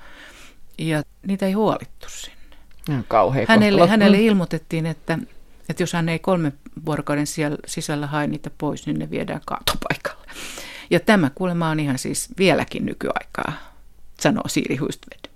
Ja 0.78 1.02
niitä 1.26 1.46
ei 1.46 1.52
huolittu 1.52 2.08
sinne. 2.08 3.04
kauhea 3.08 3.44
hänelle, 3.48 3.88
hänelle 3.88 4.20
ilmoitettiin, 4.20 4.86
että, 4.86 5.18
että 5.68 5.82
jos 5.82 5.92
hän 5.92 6.08
ei 6.08 6.18
kolme 6.18 6.52
vuorokauden 6.86 7.26
sisällä 7.66 8.06
hae 8.06 8.26
niitä 8.26 8.50
pois, 8.58 8.86
niin 8.86 8.98
ne 8.98 9.10
viedään 9.10 9.40
kaatopaikalle. 9.46 10.26
Ja 10.90 11.00
tämä 11.00 11.30
kuulemma 11.34 11.70
on 11.70 11.80
ihan 11.80 11.98
siis 11.98 12.28
vieläkin 12.38 12.86
nykyaikaa, 12.86 13.52
sanoo 14.20 14.42
Siiri 14.48 14.76
Huistved. 14.76 15.30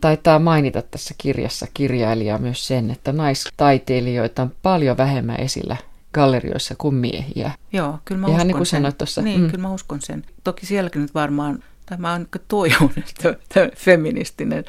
Taitaa 0.00 0.38
mainita 0.38 0.82
tässä 0.82 1.14
kirjassa 1.18 1.66
kirjailija 1.74 2.38
myös 2.38 2.66
sen, 2.66 2.90
että 2.90 3.12
naistaiteilijoita 3.12 4.42
on 4.42 4.52
paljon 4.62 4.96
vähemmän 4.96 5.40
esillä 5.40 5.76
gallerioissa 6.14 6.74
kuin 6.78 6.94
miehiä. 6.94 7.52
Joo, 7.72 7.98
kyllä 8.04 8.20
mä 8.20 8.26
Ihan 8.26 8.36
uskon 8.36 8.46
niin 8.46 8.56
kuin 8.56 8.66
sen. 8.66 8.78
sanoit 8.78 8.98
tuossa. 8.98 9.22
Niin, 9.22 9.40
mm. 9.40 9.50
kyllä 9.50 9.62
mä 9.62 9.72
uskon 9.72 10.00
sen. 10.00 10.24
Toki 10.44 10.66
sielläkin 10.66 11.02
nyt 11.02 11.14
varmaan 11.14 11.62
tai 11.90 11.98
mä 11.98 12.12
oon 12.12 12.28
toivon, 12.48 12.92
että 12.96 13.36
tämä 13.54 13.68
feministinen 13.76 14.64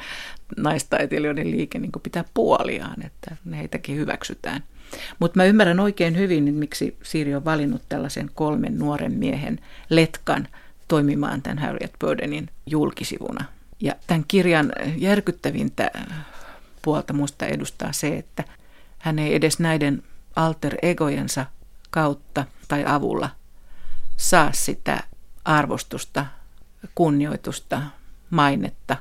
naistaiteilijoiden 0.56 1.50
liike 1.50 1.78
niin 1.78 1.92
pitää 2.02 2.24
puoliaan, 2.34 3.06
että 3.06 3.36
heitäkin 3.52 3.96
hyväksytään. 3.96 4.62
Mutta 5.18 5.36
mä 5.36 5.44
ymmärrän 5.44 5.80
oikein 5.80 6.16
hyvin, 6.16 6.48
että 6.48 6.58
miksi 6.58 6.96
Siiri 7.02 7.34
on 7.34 7.44
valinnut 7.44 7.82
tällaisen 7.88 8.30
kolmen 8.34 8.78
nuoren 8.78 9.12
miehen 9.12 9.58
letkan 9.88 10.48
toimimaan 10.88 11.42
tämän 11.42 11.58
Harriet 11.58 11.92
Burdenin 12.00 12.48
julkisivuna. 12.66 13.44
Ja 13.80 13.94
tämän 14.06 14.24
kirjan 14.28 14.72
järkyttävintä 14.96 15.90
puolta 16.82 17.12
musta 17.12 17.46
edustaa 17.46 17.92
se, 17.92 18.16
että 18.16 18.44
hän 18.98 19.18
ei 19.18 19.34
edes 19.34 19.58
näiden 19.58 20.02
alter 20.36 20.76
egojensa 20.82 21.46
kautta 21.90 22.44
tai 22.68 22.84
avulla 22.86 23.30
saa 24.16 24.50
sitä 24.52 25.02
arvostusta, 25.44 26.26
kunnioitusta, 26.94 27.82
mainetta, 28.30 28.96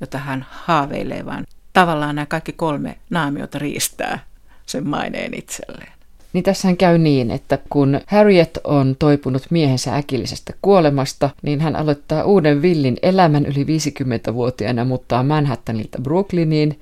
jota 0.00 0.18
hän 0.18 0.46
haaveilee, 0.50 1.26
vaan 1.26 1.46
tavallaan 1.72 2.14
nämä 2.14 2.26
kaikki 2.26 2.52
kolme 2.52 2.98
naamiota 3.10 3.58
riistää 3.58 4.18
sen 4.66 4.88
maineen 4.88 5.34
itselleen. 5.34 5.92
Niin 6.32 6.44
tässähän 6.44 6.76
käy 6.76 6.98
niin, 6.98 7.30
että 7.30 7.58
kun 7.70 8.00
Harriet 8.06 8.58
on 8.64 8.96
toipunut 8.98 9.42
miehensä 9.50 9.96
äkillisestä 9.96 10.52
kuolemasta, 10.62 11.30
niin 11.42 11.60
hän 11.60 11.76
aloittaa 11.76 12.24
uuden 12.24 12.62
villin 12.62 12.96
elämän 13.02 13.46
yli 13.46 13.64
50-vuotiaana, 13.64 14.84
mutta 14.84 15.22
Manhattanilta 15.22 15.98
Brooklyniin 16.02 16.80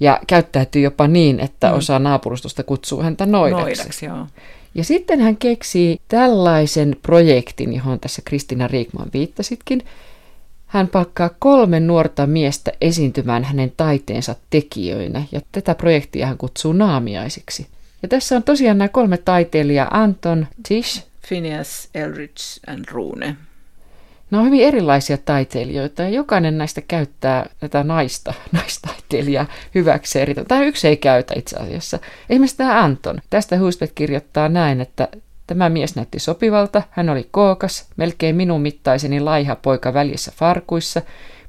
ja 0.00 0.20
käyttäytyy 0.26 0.82
jopa 0.82 1.08
niin, 1.08 1.40
että 1.40 1.70
mm. 1.70 1.76
osa 1.76 1.98
naapurustosta 1.98 2.62
kutsuu 2.62 3.02
häntä 3.02 3.26
noidaksi. 3.26 3.64
Noidaksi, 3.64 4.06
joo. 4.06 4.26
Ja 4.74 4.84
sitten 4.84 5.20
hän 5.20 5.36
keksii 5.36 6.00
tällaisen 6.08 6.96
projektin, 7.02 7.74
johon 7.74 8.00
tässä 8.00 8.22
Kristina 8.24 8.68
Riikman 8.68 9.08
viittasitkin. 9.12 9.82
Hän 10.66 10.88
palkkaa 10.88 11.30
kolme 11.38 11.80
nuorta 11.80 12.26
miestä 12.26 12.72
esiintymään 12.80 13.44
hänen 13.44 13.72
taiteensa 13.76 14.34
tekijöinä, 14.50 15.22
ja 15.32 15.40
tätä 15.52 15.74
projektia 15.74 16.26
hän 16.26 16.38
kutsuu 16.38 16.72
naamiaisiksi. 16.72 17.66
Ja 18.02 18.08
tässä 18.08 18.36
on 18.36 18.42
tosiaan 18.42 18.78
nämä 18.78 18.88
kolme 18.88 19.16
taiteilijaa, 19.16 19.88
Anton, 19.90 20.46
Tish, 20.68 21.04
Phineas, 21.28 21.88
Elrich 21.94 22.60
and 22.66 22.84
Rune. 22.90 23.36
Ne 24.30 24.38
on 24.38 24.44
hyvin 24.44 24.64
erilaisia 24.64 25.18
taiteilijoita 25.18 26.02
ja 26.02 26.08
jokainen 26.08 26.58
näistä 26.58 26.80
käyttää 26.80 27.46
tätä 27.60 27.84
naista, 27.84 28.34
naistaiteilijaa 28.52 29.46
hyväkseen. 29.74 30.46
Tai 30.48 30.66
yksi 30.66 30.88
ei 30.88 30.96
käytä 30.96 31.34
itse 31.36 31.56
asiassa. 31.56 31.98
Esimerkiksi 32.30 32.56
tämä 32.56 32.84
Anton. 32.84 33.20
Tästä 33.30 33.58
Husbeth 33.58 33.92
kirjoittaa 33.94 34.48
näin, 34.48 34.80
että 34.80 35.08
Tämä 35.48 35.68
mies 35.68 35.96
näytti 35.96 36.18
sopivalta, 36.18 36.82
hän 36.90 37.08
oli 37.08 37.28
kookas, 37.30 37.86
melkein 37.96 38.36
minun 38.36 38.60
mittaiseni 38.60 39.20
laiha 39.20 39.56
poika 39.56 39.94
väljissä 39.94 40.32
farkuissa, 40.36 41.02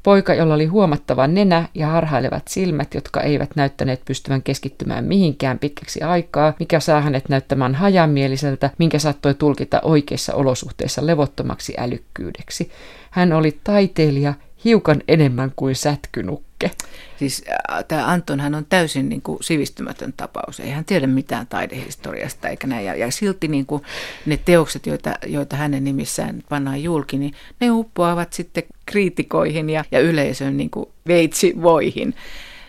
poika, 0.03 0.33
jolla 0.33 0.53
oli 0.53 0.65
huomattava 0.65 1.27
nenä 1.27 1.69
ja 1.73 1.87
harhailevat 1.87 2.47
silmät, 2.47 2.93
jotka 2.93 3.21
eivät 3.21 3.55
näyttäneet 3.55 4.01
pystyvän 4.05 4.43
keskittymään 4.43 5.05
mihinkään 5.05 5.59
pitkäksi 5.59 6.01
aikaa, 6.01 6.53
mikä 6.59 6.79
saa 6.79 7.01
hänet 7.01 7.29
näyttämään 7.29 7.75
hajamieliseltä, 7.75 8.69
minkä 8.77 8.99
saattoi 8.99 9.33
tulkita 9.33 9.81
oikeissa 9.83 10.33
olosuhteissa 10.33 11.05
levottomaksi 11.05 11.73
älykkyydeksi. 11.77 12.71
Hän 13.11 13.33
oli 13.33 13.59
taiteilija 13.63 14.33
hiukan 14.65 15.01
enemmän 15.07 15.51
kuin 15.55 15.75
sätkynukke. 16.59 16.71
Siis 17.17 17.43
äh, 17.49 17.85
tämä 17.87 18.07
Anton 18.07 18.39
hän 18.39 18.55
on 18.55 18.65
täysin 18.69 19.09
niin 19.09 19.21
kuin 19.21 19.37
sivistymätön 19.43 20.13
tapaus. 20.17 20.59
Ei 20.59 20.69
hän 20.69 20.85
tiedä 20.85 21.07
mitään 21.07 21.47
taidehistoriasta 21.47 22.49
eikä 22.49 22.67
näin. 22.67 22.85
Ja, 22.85 22.95
ja 22.95 23.11
silti 23.11 23.47
niin 23.47 23.65
kuin 23.65 23.83
ne 24.25 24.37
teokset, 24.37 24.87
joita, 24.87 25.13
joita 25.25 25.55
hänen 25.55 25.83
nimissään 25.83 26.43
pannaan 26.49 26.83
julki, 26.83 27.17
niin 27.17 27.33
ne 27.59 27.71
uppoavat 27.71 28.33
sitten 28.33 28.63
kriitikoihin 28.85 29.69
ja, 29.69 29.83
ja 29.91 29.99
yleisön 29.99 30.57
niin 30.57 30.69
kuin 30.69 30.85
veitsivoihin. 31.07 32.15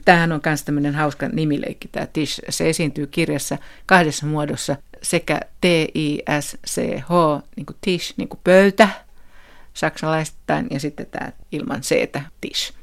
Tämähän 0.05 0.33
on 0.33 0.41
myös 0.47 0.63
tämmöinen 0.63 0.95
hauska 0.95 1.29
nimileikki, 1.29 1.89
tämä 1.89 2.07
Tish. 2.07 2.41
Se 2.49 2.69
esiintyy 2.69 3.07
kirjassa 3.07 3.59
kahdessa 3.87 4.27
muodossa, 4.27 4.77
sekä 5.03 5.41
T-I-S-C-H, 5.61 7.11
niin 7.57 7.67
kuin 7.67 7.77
Tish, 7.81 8.15
niin 8.17 8.29
kuin 8.29 8.41
pöytä, 8.45 8.89
saksalaistain, 9.75 10.67
ja 10.71 10.81
sitten 10.81 11.07
tämä 11.07 11.33
ilman 11.53 11.81
C-tä, 11.81 12.23
Tish. 12.41 12.80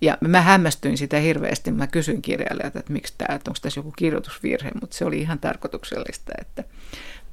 Ja 0.00 0.18
mä 0.20 0.40
hämmästyin 0.40 0.98
sitä 0.98 1.18
hirveästi. 1.18 1.70
Mä 1.70 1.86
kysyin 1.86 2.22
kirjailijalta, 2.22 2.78
että 2.78 2.92
miksi 2.92 3.14
tämä, 3.18 3.34
että 3.34 3.50
onko 3.50 3.58
tässä 3.62 3.78
joku 3.78 3.92
kirjoitusvirhe, 3.96 4.70
mutta 4.80 4.96
se 4.96 5.04
oli 5.04 5.18
ihan 5.18 5.38
tarkoituksellista, 5.38 6.32
että 6.40 6.64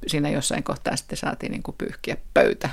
siinä 0.06 0.30
jossain 0.30 0.62
kohtaa 0.62 0.96
sitten 0.96 1.18
saatiin 1.18 1.52
niin 1.52 1.62
kuin 1.62 1.74
pyyhkiä 1.78 2.16
pöytä 2.34 2.70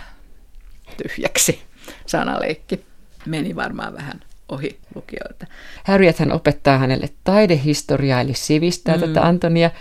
tyhjäksi. 1.04 1.62
Sanaleikki 2.06 2.86
meni 3.26 3.56
varmaan 3.56 3.94
vähän 3.94 4.20
ohi 4.50 4.80
lukijoilta. 4.96 5.46
Harriet 5.84 6.20
hän 6.20 6.32
opettaa 6.32 6.78
hänelle 6.78 7.10
taidehistoriaa, 7.24 8.22
eli 8.22 8.34
sivistää 8.34 8.96
mm. 8.96 9.02
tätä 9.02 9.22
Antonia. 9.22 9.72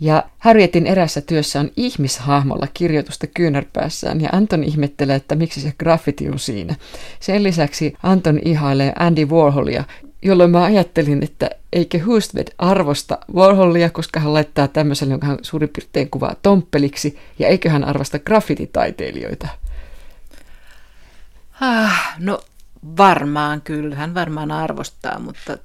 Ja 0.00 0.24
Harrietin 0.38 0.86
erässä 0.86 1.20
työssä 1.20 1.60
on 1.60 1.70
ihmishahmolla 1.76 2.66
kirjoitusta 2.74 3.26
kyynärpäässään 3.26 4.20
ja 4.20 4.28
Anton 4.32 4.64
ihmettelee, 4.64 5.16
että 5.16 5.34
miksi 5.34 5.60
se 5.60 5.72
graffiti 5.78 6.28
on 6.28 6.38
siinä. 6.38 6.74
Sen 7.20 7.42
lisäksi 7.42 7.94
Anton 8.02 8.40
ihailee 8.44 8.92
Andy 8.98 9.24
Warholia, 9.24 9.84
jolloin 10.22 10.50
mä 10.50 10.62
ajattelin, 10.62 11.22
että 11.24 11.50
eikö 11.72 12.04
Hustved 12.06 12.48
arvosta 12.58 13.18
Warholia, 13.34 13.90
koska 13.90 14.20
hän 14.20 14.34
laittaa 14.34 14.68
tämmöisen, 14.68 15.10
jonka 15.10 15.26
hän 15.26 15.38
suurin 15.42 15.68
piirtein 15.68 16.10
kuvaa 16.10 16.34
tomppeliksi, 16.42 17.18
ja 17.38 17.48
eikö 17.48 17.70
hän 17.70 17.84
arvosta 17.84 18.18
graffititaiteilijoita? 18.18 19.48
Ah, 21.60 22.14
no 22.18 22.40
varmaan 22.96 23.60
kyllä, 23.60 23.94
hän 23.94 24.14
varmaan 24.14 24.50
arvostaa, 24.50 25.18
mutta 25.18 25.58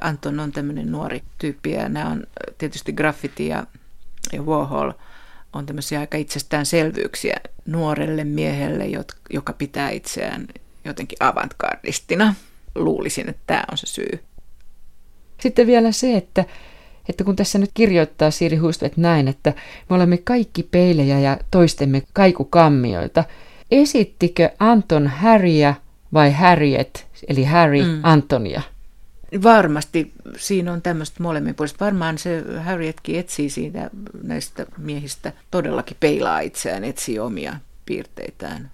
Anton 0.00 0.40
on 0.40 0.52
tämmöinen 0.52 0.92
nuori 0.92 1.22
tyyppi 1.38 1.70
ja 1.70 1.88
nämä 1.88 2.10
on 2.10 2.24
tietysti 2.58 2.92
graffiti 2.92 3.46
ja, 3.46 3.66
ja 4.32 4.42
Warhol 4.42 4.92
on 5.52 5.66
tämmöisiä 5.66 6.00
aika 6.00 6.18
itsestäänselvyyksiä 6.18 7.36
nuorelle 7.66 8.24
miehelle, 8.24 8.84
joka 9.30 9.52
pitää 9.52 9.90
itseään 9.90 10.46
jotenkin 10.84 11.18
avantgardistina. 11.20 12.34
Luulisin, 12.74 13.28
että 13.28 13.42
tämä 13.46 13.64
on 13.70 13.78
se 13.78 13.86
syy. 13.86 14.24
Sitten 15.40 15.66
vielä 15.66 15.92
se, 15.92 16.16
että, 16.16 16.44
että 17.08 17.24
kun 17.24 17.36
tässä 17.36 17.58
nyt 17.58 17.70
kirjoittaa 17.74 18.30
Siiri 18.30 18.56
Hustvedt 18.56 18.96
näin, 18.96 19.28
että 19.28 19.52
me 19.90 19.96
olemme 19.96 20.16
kaikki 20.16 20.62
peilejä 20.62 21.20
ja 21.20 21.38
toistemme 21.50 22.02
kaikukammioita, 22.12 23.24
esittikö 23.70 24.50
Anton 24.58 25.06
Harryä 25.06 25.74
vai 26.12 26.32
Harriet, 26.32 27.06
eli 27.28 27.44
Harry 27.44 27.82
mm. 27.82 28.00
Antonia? 28.02 28.62
Varmasti 29.42 30.12
siinä 30.36 30.72
on 30.72 30.82
tämmöistä 30.82 31.22
molemminpuolista. 31.22 31.84
Varmaan 31.84 32.18
se 32.18 32.44
Harrietkin 32.64 33.18
etsii 33.18 33.50
siitä 33.50 33.90
näistä 34.22 34.66
miehistä 34.78 35.32
todellakin 35.50 35.96
peilaa 36.00 36.40
itseään, 36.40 36.84
etsii 36.84 37.18
omia 37.18 37.56
piirteitään. 37.86 38.70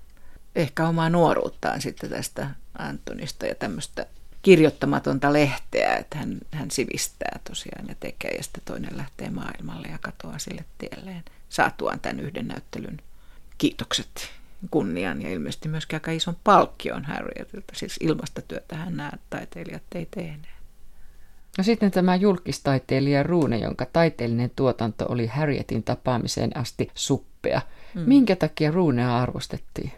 Ehkä 0.56 0.88
omaa 0.88 1.10
nuoruuttaan 1.10 1.80
sitten 1.80 2.10
tästä 2.10 2.50
Antonista 2.78 3.46
ja 3.46 3.54
tämmöistä 3.54 4.06
kirjoittamatonta 4.42 5.32
lehteä, 5.32 5.96
että 5.96 6.18
hän, 6.18 6.38
hän 6.50 6.70
sivistää 6.70 7.38
tosiaan 7.48 7.88
ja 7.88 7.94
tekee 8.00 8.30
ja 8.30 8.42
sitten 8.42 8.62
toinen 8.64 8.96
lähtee 8.96 9.30
maailmalle 9.30 9.88
ja 9.88 9.98
katoaa 10.00 10.38
sille 10.38 10.64
tielleen 10.78 11.24
saatuaan 11.48 12.00
tämän 12.00 12.20
yhden 12.20 12.48
näyttelyn 12.48 13.00
kiitokset 13.58 14.30
kunnian 14.70 15.22
ja 15.22 15.30
ilmeisesti 15.30 15.68
myöskin 15.68 15.96
aika 15.96 16.10
ison 16.10 16.36
palkkion 16.44 17.04
Harrietilta. 17.04 17.72
Siis 17.76 17.96
ilmasta 18.00 18.42
työtähän 18.42 18.96
nämä 18.96 19.12
taiteilijat 19.30 19.82
ei 19.94 20.08
tehneet. 20.10 20.58
No 21.58 21.64
sitten 21.64 21.90
tämä 21.90 22.16
julkistaiteilija 22.16 23.22
Ruune, 23.22 23.58
jonka 23.58 23.86
taiteellinen 23.86 24.50
tuotanto 24.56 25.06
oli 25.08 25.26
Harrietin 25.26 25.82
tapaamiseen 25.82 26.56
asti 26.56 26.90
suppea. 26.94 27.60
Mm. 27.94 28.00
Minkä 28.00 28.36
takia 28.36 28.70
Ruunea 28.70 29.18
arvostettiin? 29.18 29.92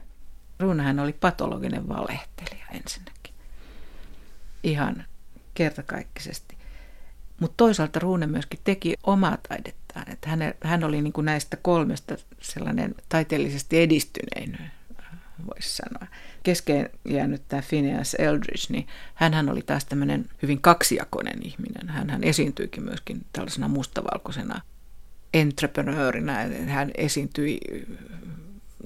Ruunehän 0.59 1.01
oli 1.01 1.13
patologinen 1.13 1.89
valehtelija 1.89 2.67
ensinnäkin. 2.73 3.35
Ihan 4.63 5.05
kertakaikkisesti. 5.55 6.60
Mutta 7.41 7.55
toisaalta 7.57 8.01
Ruune 8.01 8.27
myöskin 8.27 8.61
teki 8.65 8.95
omaa 9.03 9.39
taidettaan. 9.49 10.13
Että 10.13 10.29
hän, 10.29 10.41
hän 10.65 10.85
oli 10.85 11.03
niin 11.03 11.13
kuin 11.13 11.25
näistä 11.25 11.57
kolmesta 11.63 12.17
sellainen 12.41 12.95
taiteellisesti 13.09 13.81
edistynein, 13.81 14.59
voisi 15.47 15.77
sanoa. 15.77 16.07
Keskeen 16.43 16.91
jäänyt 17.05 17.43
tämä 17.49 17.63
Phineas 17.69 18.15
Eldridge, 18.15 18.67
niin 18.69 18.87
hän 19.15 19.49
oli 19.49 19.63
taas 19.63 19.85
tämmöinen 19.85 20.27
hyvin 20.43 20.61
kaksijakoinen 20.61 21.47
ihminen. 21.47 21.89
Hän 21.89 22.25
esiintyikin 22.25 22.85
myöskin 22.85 23.25
tällaisena 23.33 23.69
mustavalkoisena 23.69 24.61
entrepreneurinä. 25.35 26.47
Hän 26.67 26.91
esiintyi 26.97 27.59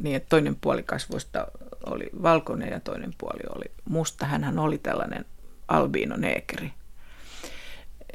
niin, 0.03 0.17
että 0.17 0.29
toinen 0.29 0.57
puoli 0.61 0.83
kasvoista 0.83 1.47
oli 1.87 2.11
valkoinen 2.23 2.71
ja 2.71 2.81
toinen 2.81 3.15
puoli 3.19 3.43
oli 3.57 3.65
musta. 3.89 4.27
Hän 4.27 4.59
oli 4.59 4.79
tällainen 4.79 5.25
albiino 5.69 6.17
neekeri 6.17 6.73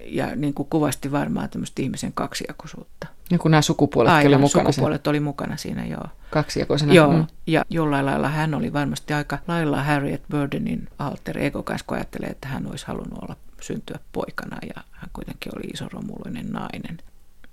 ja 0.06 0.36
niin 0.36 0.54
kuin 0.54 0.70
kuvasti 0.70 1.12
varmaan 1.12 1.50
tämmöistä 1.50 1.82
ihmisen 1.82 2.14
kaksijakoisuutta. 2.14 3.08
Ja 3.32 3.40
kun 3.40 3.52
nämä 3.52 3.62
sukupuolet 3.62 4.12
Aivan, 4.12 4.28
oli 4.28 4.38
mukana. 4.38 4.72
sukupuolet 4.72 5.04
sen. 5.04 5.10
oli 5.10 5.20
mukana 5.20 5.58
siinä, 5.58 5.86
joo. 5.86 6.06
Kaksijakoisena. 6.30 6.94
Joo, 6.94 7.14
mm. 7.14 7.26
ja 7.48 7.66
jollain 7.70 8.06
lailla 8.06 8.30
hän 8.30 8.54
oli 8.54 8.74
varmasti 8.74 9.14
aika 9.14 9.40
lailla 9.48 9.84
Harriet 9.84 10.22
Burdenin 10.32 10.88
alter 11.00 11.38
ego 11.44 11.64
kanssa, 11.64 11.86
kun 11.88 11.98
ajattelee, 11.98 12.30
että 12.30 12.48
hän 12.48 12.68
olisi 12.68 12.88
halunnut 12.88 13.24
olla 13.24 13.36
syntyä 13.62 14.00
poikana 14.12 14.58
ja 14.76 14.84
hän 14.92 15.10
kuitenkin 15.14 15.52
oli 15.56 15.70
isoromuloinen 15.74 16.48
nainen. 16.50 16.98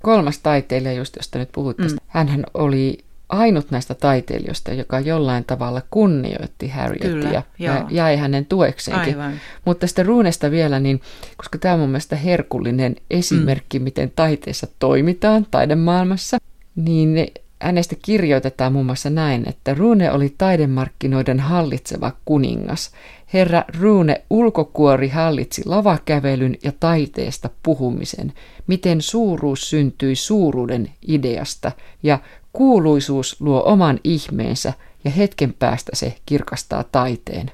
Kolmas 0.02 0.38
taiteilija, 0.38 0.92
just 0.92 1.16
josta 1.16 1.38
nyt 1.38 1.52
puhut, 1.52 1.78
mm. 1.78 1.86
hän 2.06 2.44
oli 2.54 2.98
ainut 3.28 3.70
näistä 3.70 3.94
taiteilijoista, 3.94 4.72
joka 4.72 5.00
jollain 5.00 5.44
tavalla 5.44 5.82
kunnioitti 5.90 6.68
Harrietia 6.68 7.42
ja 7.58 7.86
jäi 7.90 8.16
hänen 8.16 8.46
tuekseenkin. 8.46 9.20
Aivan. 9.20 9.40
Mutta 9.64 9.86
sitten 9.86 10.06
Ruunesta 10.06 10.50
vielä, 10.50 10.80
niin, 10.80 11.00
koska 11.36 11.58
tämä 11.58 11.74
on 11.74 11.80
mun 11.80 11.88
mielestä 11.88 12.16
herkullinen 12.16 12.96
esimerkki, 13.10 13.78
mm. 13.78 13.82
miten 13.82 14.12
taiteessa 14.16 14.66
toimitaan 14.78 15.46
taidemaailmassa, 15.50 16.38
niin 16.76 17.26
hänestä 17.62 17.96
kirjoitetaan 18.02 18.72
muun 18.72 18.86
muassa 18.86 19.10
näin, 19.10 19.48
että 19.48 19.74
Rune 19.74 20.12
oli 20.12 20.34
taidemarkkinoiden 20.38 21.40
hallitseva 21.40 22.12
kuningas. 22.24 22.90
Herra 23.32 23.64
Rune 23.80 24.22
ulkokuori 24.30 25.08
hallitsi 25.08 25.62
lavakävelyn 25.64 26.56
ja 26.62 26.72
taiteesta 26.80 27.50
puhumisen, 27.62 28.32
miten 28.66 29.02
suuruus 29.02 29.70
syntyi 29.70 30.14
suuruuden 30.14 30.90
ideasta 31.08 31.72
ja 32.02 32.18
Kuuluisuus 32.56 33.40
luo 33.40 33.62
oman 33.64 34.00
ihmeensä 34.04 34.72
ja 35.04 35.10
hetken 35.10 35.54
päästä 35.54 35.90
se 35.94 36.18
kirkastaa 36.26 36.84
taiteen. 36.84 37.50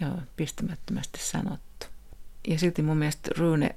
Joo, 0.00 0.18
pistämättömästi 0.36 1.18
sanottu. 1.22 1.86
Ja 2.48 2.58
silti 2.58 2.82
mun 2.82 2.96
mielestä 2.96 3.30
Rune 3.38 3.76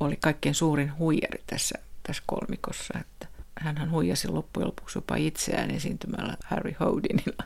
oli 0.00 0.16
kaikkein 0.20 0.54
suurin 0.54 0.98
huijari 0.98 1.42
tässä, 1.46 1.78
tässä 2.02 2.22
kolmikossa, 2.26 2.98
että 3.00 3.28
hän 3.60 3.90
huijasi 3.90 4.28
loppujen 4.28 4.66
lopuksi 4.66 4.98
jopa 4.98 5.16
itseään 5.16 5.70
esiintymällä 5.70 6.36
Harry 6.44 6.74
Houdinilla 6.80 7.44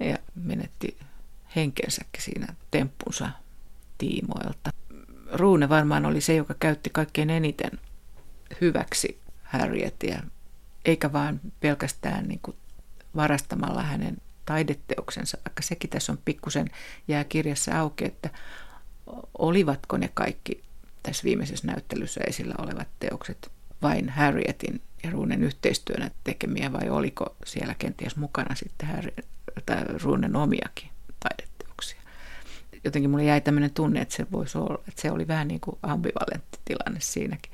ja 0.00 0.18
menetti 0.34 0.96
henkensäkin 1.56 2.22
siinä 2.22 2.54
temppunsa 2.70 3.30
tiimoilta. 3.98 4.70
Ruune 5.32 5.68
varmaan 5.68 6.06
oli 6.06 6.20
se, 6.20 6.34
joka 6.34 6.54
käytti 6.60 6.90
kaikkein 6.90 7.30
eniten 7.30 7.70
hyväksi 8.60 9.20
Harrietia 9.42 10.22
eikä 10.88 11.12
vaan 11.12 11.40
pelkästään 11.60 12.24
niin 12.24 12.40
kuin 12.42 12.56
varastamalla 13.16 13.82
hänen 13.82 14.16
taideteoksensa, 14.44 15.38
vaikka 15.44 15.62
sekin 15.62 15.90
tässä 15.90 16.12
on 16.12 16.18
pikkusen 16.24 16.70
jää 17.08 17.24
kirjassa 17.24 17.80
auki, 17.80 18.04
että 18.04 18.30
olivatko 19.38 19.96
ne 19.96 20.10
kaikki 20.14 20.62
tässä 21.02 21.24
viimeisessä 21.24 21.66
näyttelyssä 21.66 22.20
esillä 22.26 22.54
olevat 22.58 22.88
teokset 23.00 23.50
vain 23.82 24.08
Harrietin 24.08 24.80
ja 25.04 25.10
Ruunen 25.10 25.42
yhteistyönä 25.42 26.10
tekemiä 26.24 26.72
vai 26.72 26.88
oliko 26.88 27.36
siellä 27.44 27.74
kenties 27.74 28.16
mukana 28.16 28.54
sitten 28.54 28.88
Harry, 28.88 29.14
tai 29.66 29.84
Ruunen 30.02 30.36
omiakin 30.36 30.90
taideteoksia. 31.20 32.00
Jotenkin 32.84 33.10
mulle 33.10 33.24
jäi 33.24 33.40
tämmöinen 33.40 33.70
tunne, 33.70 34.00
että 34.00 34.14
se 34.14 34.26
voisi 34.32 34.58
olla, 34.58 34.82
että 34.88 35.02
se 35.02 35.10
oli 35.10 35.28
vähän 35.28 35.48
niin 35.48 35.60
kuin 35.60 35.78
ambivalentti 35.82 36.58
tilanne 36.64 37.00
siinäkin. 37.00 37.52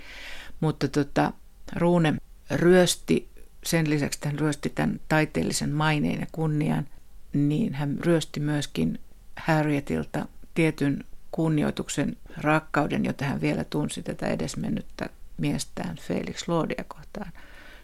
Mutta 0.60 0.88
tota, 0.88 1.32
Ruune 1.76 2.14
ryösti, 2.56 3.28
sen 3.64 3.90
lisäksi 3.90 4.18
hän 4.24 4.38
ryösti 4.38 4.68
tämän 4.68 5.00
taiteellisen 5.08 5.70
maineen 5.70 6.20
ja 6.20 6.26
kunnian, 6.32 6.86
niin 7.32 7.74
hän 7.74 7.98
ryösti 8.00 8.40
myöskin 8.40 8.98
Harrietilta 9.36 10.26
tietyn 10.54 11.04
kunnioituksen 11.30 12.16
rakkauden, 12.36 13.04
jota 13.04 13.24
hän 13.24 13.40
vielä 13.40 13.64
tunsi 13.64 14.02
tätä 14.02 14.26
edesmennyttä 14.26 15.08
miestään 15.36 15.96
Felix 15.96 16.48
Lordia 16.48 16.84
kohtaan, 16.88 17.32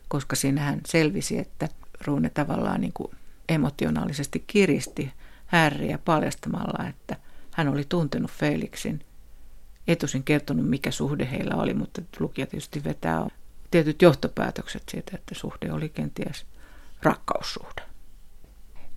koska 0.08 0.36
siinä 0.36 0.60
hän 0.60 0.80
selvisi, 0.86 1.38
että 1.38 1.68
Ruune 2.06 2.30
tavallaan 2.30 2.80
niin 2.80 2.92
kuin 2.94 3.12
emotionaalisesti 3.48 4.44
kiristi 4.46 5.12
Harryä 5.46 5.98
paljastamalla, 5.98 6.88
että 6.88 7.16
hän 7.52 7.68
oli 7.68 7.84
tuntenut 7.88 8.30
Felixin, 8.30 9.04
etusin 9.88 10.24
kertonut 10.24 10.68
mikä 10.68 10.90
suhde 10.90 11.28
heillä 11.30 11.54
oli, 11.54 11.74
mutta 11.74 12.02
lukija 12.18 12.46
tietysti 12.46 12.84
vetää 12.84 13.26
tietyt 13.70 14.02
johtopäätökset 14.02 14.82
siitä, 14.90 15.12
että 15.14 15.34
suhde 15.34 15.72
oli 15.72 15.88
kenties 15.88 16.46
rakkaussuhde. 17.02 17.82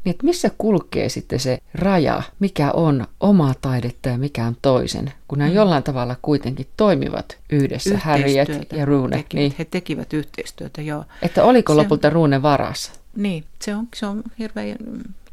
Niin, 0.04 0.12
että 0.12 0.26
missä 0.26 0.52
kulkee 0.58 1.10
sitten 1.10 1.40
se 1.40 1.60
raja, 1.74 2.22
mikä 2.40 2.72
on 2.72 3.08
omaa 3.20 3.54
taidetta 3.62 4.10
ja 4.10 4.18
mikä 4.18 4.46
on 4.46 4.58
toisen, 4.62 5.14
kun 5.28 5.38
nämä 5.38 5.50
mm. 5.50 5.56
jollain 5.56 5.84
tavalla 5.84 6.16
kuitenkin 6.22 6.68
toimivat 6.78 7.38
yhdessä, 7.50 7.98
Harriet 7.98 8.50
ja 8.72 8.86
Rune. 8.86 9.18
Tekivät, 9.18 9.34
niin. 9.34 9.56
He 9.60 9.66
tekivät 9.66 10.14
yhteistyötä, 10.14 10.82
joo. 10.82 11.06
Että 11.22 11.44
oliko 11.44 11.74
se 11.74 11.78
lopulta 11.78 12.10
Rune 12.10 12.42
varas? 12.42 12.92
Niin, 13.16 13.44
se 13.62 13.76
on, 13.76 13.88
se 13.96 14.06
on 14.06 14.24
hirveän 14.40 14.76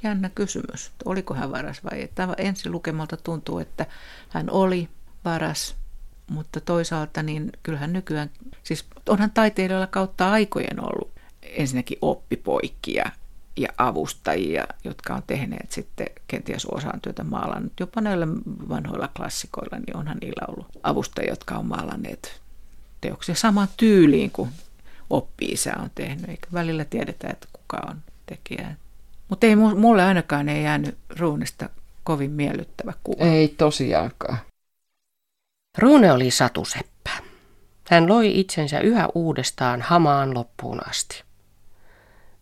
jännä 0.03 0.31
kysymys. 0.35 0.91
Oliko 1.05 1.35
hän 1.35 1.53
varas 1.53 1.85
vai 1.85 1.99
ei? 1.99 2.11
Ensi 2.37 2.71
lukemalta 2.71 3.17
tuntuu, 3.17 3.59
että 3.59 3.87
hän 4.29 4.51
oli 4.51 4.89
varas, 5.25 5.77
mutta 6.31 6.61
toisaalta 6.61 7.23
niin 7.23 7.53
kyllähän 7.63 7.93
nykyään, 7.93 8.31
siis 8.63 8.85
onhan 9.09 9.31
taiteilijoilla 9.31 9.87
kautta 9.87 10.31
aikojen 10.31 10.85
ollut 10.85 11.11
ensinnäkin 11.43 11.99
oppipoikkia 12.03 13.11
ja 13.57 13.69
avustajia, 13.79 14.67
jotka 14.85 15.15
on 15.15 15.23
tehneet 15.27 15.73
sitten 15.73 16.07
kenties 16.29 16.67
osan 16.67 17.01
työtä 17.01 17.25
maalannut. 17.25 17.73
Jopa 17.81 18.01
näillä 18.01 18.29
vanhoilla 18.69 19.09
klassikoilla, 19.17 19.79
niin 19.79 19.97
onhan 19.97 20.19
niillä 20.21 20.47
ollut 20.49 20.67
avustajia, 20.83 21.33
jotka 21.33 21.55
on 21.55 21.67
maalanneet 21.67 22.41
teoksia 23.01 23.35
samaan 23.35 23.69
tyyliin 23.77 24.31
kuin 24.31 24.51
oppi-isä 25.11 25.73
on 25.83 25.91
tehnyt, 25.95 26.29
eikä 26.29 26.47
välillä 26.53 26.85
tiedetä, 26.85 27.29
että 27.29 27.49
kuka 27.53 27.87
on 27.91 27.97
tekijä. 28.27 28.75
Mutta 29.29 29.47
ei 29.47 29.57
mulle 29.57 30.05
ainakaan 30.05 30.49
ei 30.49 30.65
jäänyt 30.65 30.97
ruunista 31.19 31.69
kovin 32.05 32.31
miellyttävä 32.31 32.93
kuva. 33.05 33.25
Ei 33.25 33.49
tosiaankaan. 33.49 34.39
Ruune 35.79 36.13
oli 36.13 36.31
satuseppä. 36.31 37.11
Hän 37.91 38.09
loi 38.09 38.41
itsensä 38.41 38.81
yhä 38.81 39.09
uudestaan 39.15 39.83
hamaan 39.83 40.35
loppuun 40.35 40.89
asti. 40.89 41.23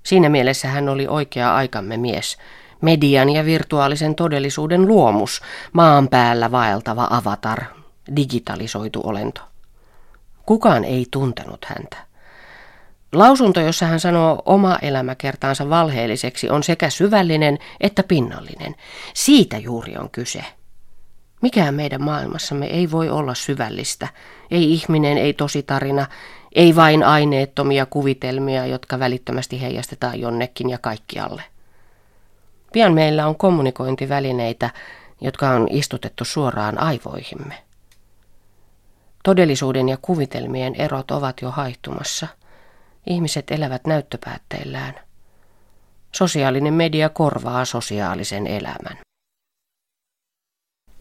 Siinä 0.03 0.29
mielessä 0.29 0.69
hän 0.69 0.89
oli 0.89 1.07
oikea 1.07 1.55
aikamme 1.55 1.97
mies, 1.97 2.39
median 2.81 3.31
ja 3.31 3.45
virtuaalisen 3.45 4.15
todellisuuden 4.15 4.89
luomus, 4.89 5.41
maan 5.73 6.09
päällä 6.09 6.51
vaeltava 6.51 7.09
avatar, 7.11 7.63
digitalisoitu 8.17 9.01
olento. 9.05 9.41
Kukaan 10.47 10.85
ei 10.85 11.07
tuntenut 11.11 11.65
häntä. 11.65 11.97
Lausunto, 13.13 13.61
jossa 13.61 13.87
hän 13.87 14.01
sanoo 14.01 14.43
oma 14.47 14.79
elämäkertaansa 14.83 15.71
valheelliseksi, 15.71 16.51
on 16.51 16.63
sekä 16.63 16.91
syvällinen 16.91 17.59
että 17.81 18.03
pinnallinen. 18.03 18.75
Siitä 19.15 19.59
juuri 19.59 19.97
on 19.97 20.11
kyse. 20.11 20.45
Mikään 21.43 21.75
meidän 21.75 22.03
maailmassamme 22.03 22.67
ei 22.67 22.91
voi 22.91 23.09
olla 23.09 23.35
syvällistä. 23.35 24.09
Ei 24.51 24.73
ihminen, 24.73 25.19
ei 25.19 25.33
tositarina, 25.33 26.07
ei 26.55 26.77
vain 26.77 27.05
aineettomia 27.05 27.87
kuvitelmia, 27.87 28.67
jotka 28.67 28.99
välittömästi 28.99 29.61
heijastetaan 29.61 30.21
jonnekin 30.21 30.71
ja 30.71 30.79
kaikkialle. 30.79 31.43
Pian 32.73 32.93
meillä 32.93 33.27
on 33.27 33.37
kommunikointivälineitä, 33.37 34.71
jotka 35.21 35.51
on 35.51 35.67
istutettu 35.71 36.25
suoraan 36.25 36.79
aivoihimme. 36.79 37.55
Todellisuuden 39.23 39.89
ja 39.89 39.97
kuvitelmien 40.03 40.75
erot 40.75 41.11
ovat 41.11 41.43
jo 41.43 41.51
haihtumassa. 41.51 42.27
Ihmiset 43.07 43.51
elävät 43.51 43.87
näyttöpäätteillään. 43.87 44.95
Sosiaalinen 46.13 46.75
media 46.75 47.09
korvaa 47.09 47.65
sosiaalisen 47.65 48.47
elämän. 48.47 49.08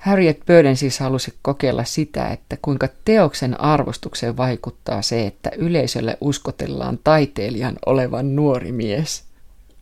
Harriet 0.07 0.45
Burden 0.45 0.77
siis 0.77 0.99
halusi 0.99 1.37
kokeilla 1.41 1.83
sitä, 1.83 2.27
että 2.27 2.57
kuinka 2.61 2.89
teoksen 3.05 3.61
arvostukseen 3.61 4.37
vaikuttaa 4.37 5.01
se, 5.01 5.27
että 5.27 5.51
yleisölle 5.57 6.17
uskotellaan 6.21 6.99
taiteilijan 7.03 7.75
olevan 7.85 8.35
nuori 8.35 8.71
mies. 8.71 9.23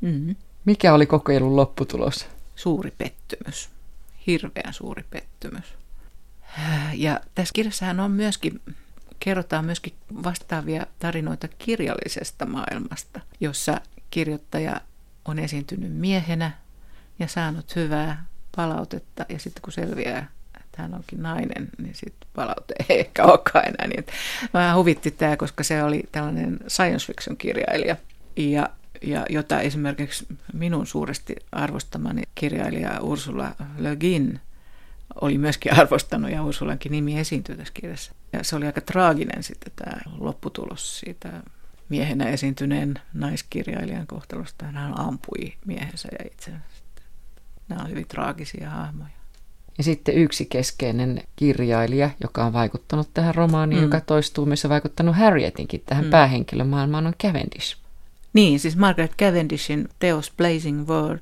Mm-hmm. 0.01 0.35
Mikä 0.65 0.93
oli 0.93 1.05
kokeilun 1.05 1.55
lopputulos? 1.55 2.27
Suuri 2.55 2.91
pettymys. 2.97 3.69
Hirveän 4.27 4.73
suuri 4.73 5.03
pettymys. 5.09 5.73
Ja 6.93 7.19
tässä 7.35 7.53
kirjassahan 7.53 7.99
on 7.99 8.11
myöskin, 8.11 8.61
kerrotaan 9.19 9.65
myöskin 9.65 9.93
vastaavia 10.23 10.85
tarinoita 10.99 11.47
kirjallisesta 11.47 12.45
maailmasta, 12.45 13.19
jossa 13.39 13.81
kirjoittaja 14.11 14.81
on 15.25 15.39
esiintynyt 15.39 15.93
miehenä 15.93 16.51
ja 17.19 17.27
saanut 17.27 17.75
hyvää 17.75 18.25
palautetta 18.55 19.25
ja 19.29 19.39
sitten 19.39 19.61
kun 19.61 19.73
selviää, 19.73 20.31
että 20.59 20.81
hän 20.81 20.93
onkin 20.93 21.23
nainen, 21.23 21.69
niin 21.77 21.95
sitten 21.95 22.29
palaute 22.35 22.73
ei 22.89 22.99
ehkä 22.99 23.23
olekaan 23.23 23.65
enää 23.65 23.87
niin. 23.87 24.05
Vähän 24.53 24.75
huvitti 24.75 25.11
tämä, 25.11 25.37
koska 25.37 25.63
se 25.63 25.83
oli 25.83 26.03
tällainen 26.11 26.59
science 26.67 27.05
fiction 27.05 27.37
kirjailija 27.37 27.95
ja, 28.35 28.69
ja 29.01 29.25
jota 29.29 29.61
esimerkiksi 29.61 30.25
minun 30.53 30.87
suuresti 30.87 31.35
arvostamani 31.51 32.23
kirjailija 32.35 32.99
Ursula 33.01 33.51
Le 33.77 33.95
Guin 33.95 34.39
oli 35.21 35.37
myöskin 35.37 35.73
arvostanut 35.79 36.31
ja 36.31 36.43
Ursulankin 36.43 36.91
nimi 36.91 37.19
esiintyy 37.19 37.55
tässä 37.55 37.73
kirjassa. 37.73 38.11
Ja 38.33 38.43
se 38.43 38.55
oli 38.55 38.65
aika 38.65 38.81
traaginen 38.81 39.43
sitten 39.43 39.73
tämä 39.75 39.97
lopputulos 40.17 40.99
siitä 40.99 41.43
miehenä 41.89 42.25
esiintyneen 42.29 42.93
naiskirjailijan 43.13 44.07
kohtalosta. 44.07 44.65
Hän 44.65 44.99
ampui 44.99 45.53
miehensä 45.65 46.09
ja 46.19 46.25
itsensä. 46.25 46.84
Nämä 47.69 47.81
on 47.81 47.89
hyvin 47.89 48.07
traagisia 48.07 48.69
hahmoja. 48.69 49.09
Ja 49.77 49.83
sitten 49.83 50.15
yksi 50.15 50.45
keskeinen 50.45 51.21
kirjailija, 51.35 52.09
joka 52.21 52.45
on 52.45 52.53
vaikuttanut 52.53 53.09
tähän 53.13 53.35
romaaniin, 53.35 53.81
mm. 53.81 53.83
joka 53.83 54.01
toistuu 54.01 54.45
myös 54.45 54.69
vaikuttanut 54.69 55.15
Harrietinkin 55.15 55.83
tähän 55.85 56.05
mm. 56.05 56.11
päähenkilömaailmaan, 56.11 57.07
on 57.07 57.13
Cavendish. 57.23 57.77
Niin, 58.33 58.59
siis 58.59 58.77
Margaret 58.77 59.15
Cavendishin 59.19 59.89
teos 59.99 60.33
Blazing 60.37 60.87
World 60.87 61.19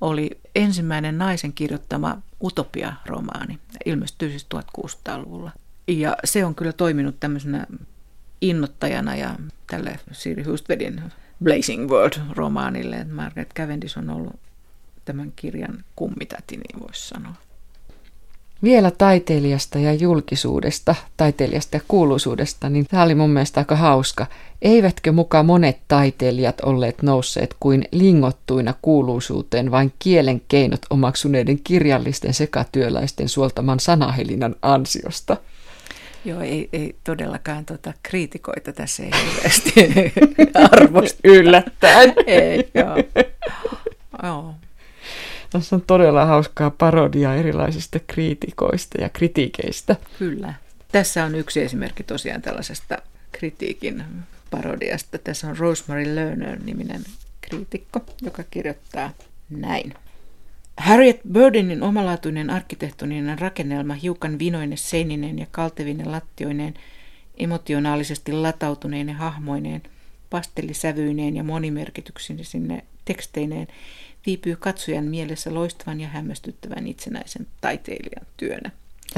oli 0.00 0.30
ensimmäinen 0.54 1.18
naisen 1.18 1.52
kirjoittama 1.52 2.18
utopia-romaani. 2.42 3.58
Ilmestyi 3.84 4.30
siis 4.30 4.46
1600-luvulla. 4.54 5.50
Ja 5.88 6.16
se 6.24 6.44
on 6.44 6.54
kyllä 6.54 6.72
toiminut 6.72 7.20
tämmöisenä 7.20 7.66
innottajana 8.40 9.16
ja 9.16 9.34
tälle 9.66 9.98
Siri 10.12 10.42
Hustvedin 10.42 11.02
Blazing 11.44 11.90
World-romaanille. 11.90 13.04
Margaret 13.04 13.54
Cavendish 13.54 13.98
on 13.98 14.10
ollut 14.10 14.36
tämän 15.04 15.32
kirjan 15.36 15.84
kummitäti, 15.96 16.56
niin 16.56 16.80
voisi 16.80 17.08
sanoa. 17.08 17.34
Vielä 18.62 18.90
taiteilijasta 18.90 19.78
ja 19.78 19.94
julkisuudesta, 19.94 20.94
taiteilijasta 21.16 21.76
ja 21.76 21.80
kuuluisuudesta, 21.88 22.68
niin 22.68 22.86
tämä 22.86 23.02
oli 23.02 23.14
mun 23.14 23.30
mielestä 23.30 23.60
aika 23.60 23.76
hauska. 23.76 24.26
Eivätkö 24.62 25.12
muka 25.12 25.42
monet 25.42 25.78
taiteilijat 25.88 26.60
olleet 26.60 27.02
nousseet 27.02 27.56
kuin 27.60 27.84
lingottuina 27.92 28.74
kuuluisuuteen 28.82 29.70
vain 29.70 29.92
kielen 29.98 30.42
keinot 30.48 30.80
omaksuneiden 30.90 31.58
kirjallisten 31.64 32.34
sekatyöläisten 32.34 33.28
suoltaman 33.28 33.80
sanahelinan 33.80 34.56
ansiosta? 34.62 35.36
Joo, 36.24 36.40
ei, 36.40 36.68
ei 36.72 36.96
todellakaan 37.04 37.64
tuota, 37.66 37.92
kriitikoita 38.02 38.72
tässä 38.72 39.02
ei 39.02 39.10
hirveästi 39.26 39.72
arvosta. 40.72 41.18
Yllättäen. 41.24 42.14
ei, 42.26 42.70
joo. 42.74 42.96
joo. 44.22 44.54
Tässä 45.52 45.76
on 45.76 45.82
todella 45.82 46.26
hauskaa 46.26 46.70
parodia 46.70 47.34
erilaisista 47.34 47.98
kriitikoista 48.06 49.00
ja 49.00 49.08
kritiikeistä. 49.08 49.96
Kyllä. 50.18 50.54
Tässä 50.92 51.24
on 51.24 51.34
yksi 51.34 51.62
esimerkki 51.62 52.02
tosiaan 52.02 52.42
tällaisesta 52.42 52.98
kritiikin 53.32 54.04
parodiasta. 54.50 55.18
Tässä 55.18 55.48
on 55.48 55.58
Rosemary 55.58 56.14
Lerner-niminen 56.14 57.04
kriitikko, 57.40 58.00
joka 58.22 58.42
kirjoittaa 58.50 59.10
näin. 59.50 59.94
Harriet 60.76 61.20
Burdenin 61.32 61.82
omalaatuinen 61.82 62.50
arkkitehtoninen 62.50 63.38
rakennelma, 63.38 63.94
hiukan 63.94 64.38
vinoinen 64.38 64.78
seininen 64.78 65.38
ja 65.38 65.46
kaltevinen 65.50 66.12
lattioineen, 66.12 66.74
emotionaalisesti 67.36 68.32
latautuneen 68.32 69.10
hahmoineen, 69.10 69.82
pastellisävyineen 70.30 71.36
ja 71.36 71.44
monimerkityksinne 71.44 72.84
teksteineen 73.04 73.66
viipyy 74.26 74.56
katsojan 74.56 75.04
mielessä 75.04 75.54
loistavan 75.54 76.00
ja 76.00 76.08
hämmästyttävän 76.08 76.86
itsenäisen 76.86 77.46
taiteilijan 77.60 78.26
työnä. 78.36 78.70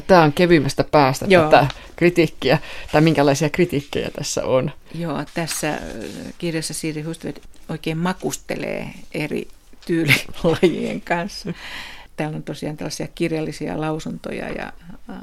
Tämä 0.07 0.23
on 0.23 0.33
kevyimmästä 0.33 0.85
päästä 0.85 1.27
Joo. 1.29 1.51
tätä 1.51 1.67
kritiikkiä, 1.97 2.59
tai 2.93 3.01
minkälaisia 3.01 3.51
kritiikkejä 3.51 4.11
tässä 4.11 4.45
on. 4.45 4.71
Joo, 4.95 5.25
tässä 5.35 5.75
äh, 5.75 5.81
kirjassa 6.39 6.75
Siiri 6.75 7.03
Hustved 7.03 7.37
oikein 7.69 7.99
makustelee 7.99 8.91
eri 9.15 9.49
tyylilajien 9.87 11.01
kanssa. 11.01 11.53
Täällä 12.17 12.37
on 12.37 12.43
tosiaan 12.43 12.77
tällaisia 12.77 13.09
kirjallisia 13.15 13.81
lausuntoja 13.81 14.49
ja 14.49 14.73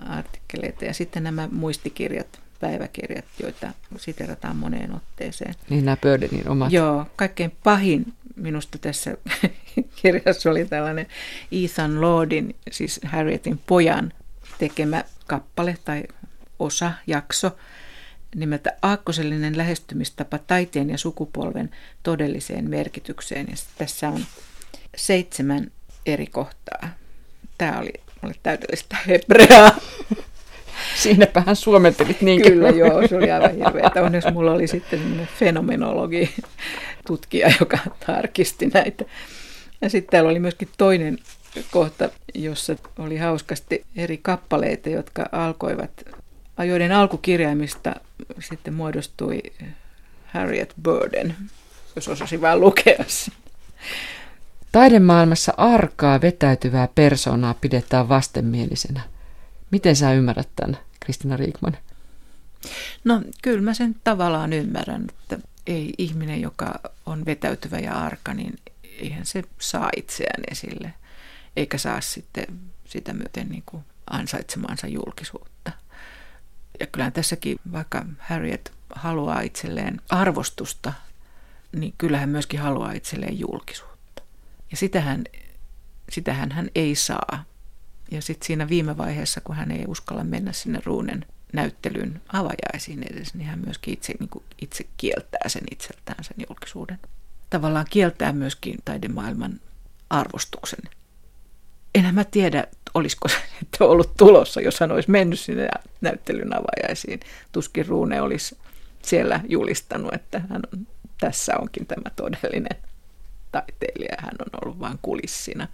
artikkeleita 0.09 0.85
ja 0.85 0.93
sitten 0.93 1.23
nämä 1.23 1.49
muistikirjat, 1.51 2.39
päiväkirjat, 2.59 3.25
joita 3.43 3.71
siterataan 3.97 4.55
moneen 4.55 4.95
otteeseen. 4.95 5.55
Niin 5.69 5.85
nämä 5.85 5.97
Burdenin 5.97 6.49
omat. 6.49 6.71
Joo, 6.71 7.05
kaikkein 7.15 7.51
pahin 7.63 8.13
minusta 8.35 8.77
tässä 8.77 9.17
kirjassa 10.01 10.51
oli 10.51 10.65
tällainen 10.65 11.07
Ethan 11.51 12.01
Lordin, 12.01 12.55
siis 12.71 12.99
Harrietin 13.05 13.59
pojan 13.67 14.13
tekemä 14.57 15.03
kappale 15.27 15.77
tai 15.85 16.03
osa, 16.59 16.91
jakso, 17.07 17.57
nimeltä 18.35 18.77
Aakkosellinen 18.81 19.57
lähestymistapa 19.57 20.37
taiteen 20.37 20.89
ja 20.89 20.97
sukupolven 20.97 21.69
todelliseen 22.03 22.69
merkitykseen. 22.69 23.47
Ja 23.49 23.55
tässä 23.77 24.09
on 24.09 24.25
seitsemän 24.97 25.71
eri 26.05 26.27
kohtaa. 26.27 26.89
Tämä 27.57 27.79
oli 27.79 27.93
oli 28.23 28.33
täydellistä 28.43 28.97
hebreaa. 29.07 29.71
Siinäpähän 31.01 31.55
suomentelit 31.55 32.21
niin 32.21 32.41
Kyllä 32.41 32.69
joo, 32.69 33.07
se 33.07 33.17
oli 33.17 33.31
aivan 33.31 33.55
hirveä. 33.55 33.91
Onneksi 34.05 34.31
mulla 34.31 34.51
oli 34.51 34.67
sitten 34.67 35.29
fenomenologi 35.39 36.35
tutkija, 37.07 37.51
joka 37.59 37.77
tarkisti 38.07 38.65
näitä. 38.73 39.05
Ja 39.81 39.89
sitten 39.89 40.11
täällä 40.11 40.29
oli 40.29 40.39
myöskin 40.39 40.69
toinen 40.77 41.17
kohta, 41.71 42.09
jossa 42.35 42.75
oli 42.99 43.17
hauskasti 43.17 43.85
eri 43.95 44.17
kappaleita, 44.17 44.89
jotka 44.89 45.25
alkoivat, 45.31 45.91
joiden 46.67 46.91
alkukirjaimista 46.91 47.95
sitten 48.39 48.73
muodostui 48.73 49.41
Harriet 50.25 50.73
Burden, 50.83 51.35
jos 51.95 52.07
osasi 52.07 52.41
vain 52.41 52.59
lukea 52.59 53.03
sen. 53.07 53.33
Taidemaailmassa 54.71 55.53
arkaa 55.57 56.21
vetäytyvää 56.21 56.87
persoonaa 56.95 57.53
pidetään 57.61 58.09
vastenmielisenä. 58.09 59.01
Miten 59.71 59.95
sä 59.95 60.13
ymmärrät 60.13 60.49
tämän, 60.55 60.77
Kristina 61.11 61.37
Riikman? 61.37 61.77
No 63.03 63.21
kyllä 63.41 63.61
mä 63.61 63.73
sen 63.73 63.95
tavallaan 64.03 64.53
ymmärrän, 64.53 65.05
että 65.09 65.47
ei 65.67 65.93
ihminen, 65.97 66.41
joka 66.41 66.79
on 67.05 67.25
vetäytyvä 67.25 67.79
ja 67.79 67.93
arka, 67.93 68.33
niin 68.33 68.59
eihän 68.83 69.25
se 69.25 69.43
saa 69.59 69.89
itseään 69.97 70.43
esille, 70.51 70.93
eikä 71.55 71.77
saa 71.77 72.01
sitten 72.01 72.45
sitä 72.85 73.13
myöten 73.13 73.49
niin 73.49 73.63
kuin 73.65 73.83
ansaitsemaansa 74.09 74.87
julkisuutta. 74.87 75.71
Ja 76.79 76.87
kyllähän 76.87 77.13
tässäkin, 77.13 77.57
vaikka 77.71 78.05
Harriet 78.19 78.71
haluaa 78.95 79.41
itselleen 79.41 80.01
arvostusta, 80.09 80.93
niin 81.71 81.93
kyllähän 81.97 82.29
myöskin 82.29 82.59
haluaa 82.59 82.91
itselleen 82.91 83.39
julkisuutta. 83.39 84.21
Ja 84.71 84.77
sitähän, 84.77 85.23
sitähän 86.11 86.51
hän 86.51 86.69
ei 86.75 86.95
saa. 86.95 87.50
Ja 88.11 88.21
sitten 88.21 88.47
siinä 88.47 88.69
viime 88.69 88.97
vaiheessa, 88.97 89.41
kun 89.41 89.55
hän 89.55 89.71
ei 89.71 89.85
uskalla 89.87 90.23
mennä 90.23 90.51
sinne 90.51 90.81
ruunen 90.85 91.25
näyttelyn 91.53 92.21
avajaisiin 92.33 93.03
edes, 93.11 93.33
niin 93.33 93.47
hän 93.47 93.59
myöskin 93.65 93.93
itse, 93.93 94.13
niin 94.19 94.29
kuin 94.29 94.43
itse 94.61 94.85
kieltää 94.97 95.49
sen 95.49 95.63
itseltään 95.71 96.23
sen 96.23 96.45
julkisuuden. 96.49 96.99
Tavallaan 97.49 97.85
kieltää 97.89 98.33
myöskin 98.33 98.77
taidemaailman 98.85 99.59
arvostuksen. 100.09 100.79
Enhän 101.95 102.15
mä 102.15 102.23
tiedä, 102.23 102.67
olisiko 102.93 103.27
se 103.27 103.35
että 103.61 103.83
ollut 103.85 104.17
tulossa, 104.17 104.61
jos 104.61 104.79
hän 104.79 104.91
olisi 104.91 105.11
mennyt 105.11 105.39
sinne 105.39 105.69
näyttelyn 106.01 106.53
avajaisiin. 106.55 107.19
Tuskin 107.51 107.87
Ruune 107.87 108.21
olisi 108.21 108.57
siellä 109.01 109.39
julistanut, 109.47 110.13
että 110.13 110.39
hän 110.39 110.61
on, 110.73 110.87
tässä 111.19 111.53
onkin 111.57 111.85
tämä 111.85 112.09
todellinen 112.15 112.77
taiteilija. 113.51 114.15
Hän 114.19 114.35
on 114.39 114.59
ollut 114.63 114.79
vain 114.79 114.99
kulissina. 115.01 115.67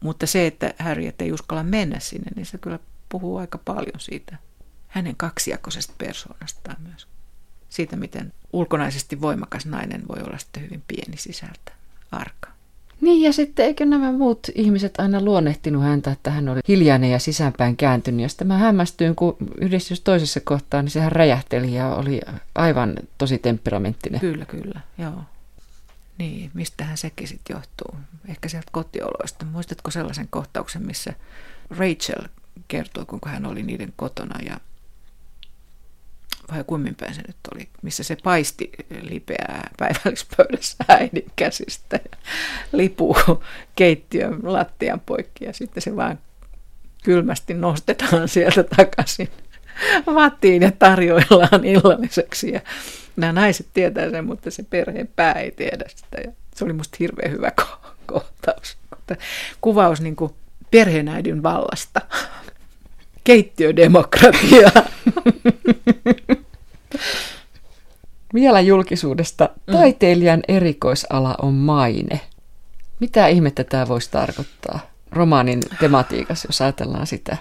Mutta 0.00 0.26
se, 0.26 0.46
että 0.46 0.74
Harriet 0.78 1.22
ei 1.22 1.32
uskalla 1.32 1.62
mennä 1.62 1.98
sinne, 2.00 2.30
niin 2.36 2.46
se 2.46 2.58
kyllä 2.58 2.78
puhuu 3.08 3.36
aika 3.36 3.58
paljon 3.58 4.00
siitä 4.00 4.36
hänen 4.88 5.16
kaksijakoisesta 5.16 5.94
persoonastaan 5.98 6.76
myös. 6.88 7.06
Siitä, 7.68 7.96
miten 7.96 8.32
ulkonaisesti 8.52 9.20
voimakas 9.20 9.66
nainen 9.66 10.02
voi 10.08 10.22
olla 10.22 10.38
sitten 10.38 10.62
hyvin 10.62 10.82
pieni 10.88 11.16
sisältä, 11.16 11.72
arka. 12.12 12.50
Niin 13.00 13.22
ja 13.22 13.32
sitten 13.32 13.66
eikö 13.66 13.86
nämä 13.86 14.12
muut 14.12 14.46
ihmiset 14.54 14.94
aina 14.98 15.20
luonnehtinut 15.20 15.82
häntä, 15.82 16.12
että 16.12 16.30
hän 16.30 16.48
oli 16.48 16.60
hiljainen 16.68 17.10
ja 17.10 17.18
sisäänpäin 17.18 17.76
kääntynyt. 17.76 18.20
Ja 18.20 18.28
sitten 18.28 18.46
mä 18.46 18.58
hämmästyin, 18.58 19.16
kun 19.16 19.36
yhdessä 19.60 19.92
jos 19.92 20.00
toisessa 20.00 20.40
kohtaa, 20.40 20.82
niin 20.82 20.90
sehän 20.90 21.12
räjähteli 21.12 21.74
ja 21.74 21.94
oli 21.94 22.20
aivan 22.54 22.94
tosi 23.18 23.38
temperamenttinen. 23.38 24.20
Kyllä, 24.20 24.44
kyllä, 24.44 24.80
joo. 24.98 25.22
Niin, 26.20 26.50
mistähän 26.54 26.96
sekin 26.96 27.28
sitten 27.28 27.54
johtuu? 27.54 28.00
Ehkä 28.28 28.48
sieltä 28.48 28.68
kotioloista. 28.72 29.44
Muistatko 29.44 29.90
sellaisen 29.90 30.28
kohtauksen, 30.30 30.86
missä 30.86 31.14
Rachel 31.70 32.28
kertoi, 32.68 33.06
kuinka 33.06 33.30
hän 33.30 33.46
oli 33.46 33.62
niiden 33.62 33.92
kotona 33.96 34.40
ja 34.44 34.60
vai 36.52 36.64
kumminpäin 36.64 37.14
se 37.14 37.22
nyt 37.26 37.36
oli, 37.54 37.68
missä 37.82 38.02
se 38.02 38.16
paisti 38.24 38.70
lipeää 39.02 39.70
päivällispöydässä 39.78 40.84
äidin 40.88 41.30
käsistä 41.36 42.00
ja 42.10 42.18
lipuu 42.72 43.16
keittiön 43.74 44.40
lattian 44.42 45.00
poikki 45.00 45.44
ja 45.44 45.52
sitten 45.52 45.82
se 45.82 45.96
vaan 45.96 46.18
kylmästi 47.04 47.54
nostetaan 47.54 48.28
sieltä 48.28 48.64
takaisin 48.64 49.28
vattiin 50.06 50.62
ja 50.62 50.72
tarjoillaan 50.72 51.64
illalliseksi 51.64 52.52
ja 52.52 52.60
nämä 53.20 53.32
naiset 53.32 53.66
tietää 53.74 54.10
sen, 54.10 54.24
mutta 54.24 54.50
se 54.50 54.62
perheen 54.62 55.08
pää 55.16 55.32
ei 55.32 55.50
tiedä 55.50 55.84
sitä 55.88 56.20
ja 56.24 56.32
se 56.54 56.64
oli 56.64 56.72
musta 56.72 56.96
hirveän 57.00 57.32
hyvä 57.32 57.52
kohtaus. 58.06 58.76
Kuvaus 59.60 60.00
niin 60.00 60.16
kuin 60.16 60.34
perheenäidin 60.70 61.42
vallasta. 61.42 62.00
Keittiödemokratia. 63.24 64.70
Vielä 68.34 68.60
julkisuudesta. 68.60 69.48
Mm. 69.66 69.72
Taiteilijan 69.72 70.42
erikoisala 70.48 71.34
on 71.42 71.54
maine. 71.54 72.20
Mitä 73.00 73.26
ihmettä 73.26 73.64
tämä 73.64 73.88
voisi 73.88 74.10
tarkoittaa 74.10 74.80
romaanin 75.12 75.60
tematiikassa, 75.80 76.48
jos 76.48 76.60
ajatellaan 76.60 77.06
sitä? 77.06 77.36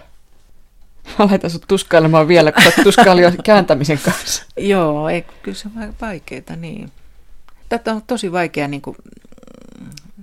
Mä 1.19 1.27
laitan 1.27 1.49
sut 1.49 1.65
tuskailemaan 1.67 2.27
vielä, 2.27 2.51
kun 2.51 2.63
sä 2.63 2.71
tuskaili 2.83 3.21
jo 3.21 3.31
kääntämisen 3.43 3.99
kanssa. 4.05 4.45
Joo, 4.57 5.09
ei, 5.09 5.21
kyllä 5.21 5.57
se 5.57 5.67
on 5.75 5.93
vaikeaa, 6.01 6.55
niin. 6.57 6.91
Tätä 7.69 7.93
on 7.93 8.01
tosi 8.07 8.31
vaikea 8.31 8.67
niin 8.67 8.81
kuin, 8.81 8.95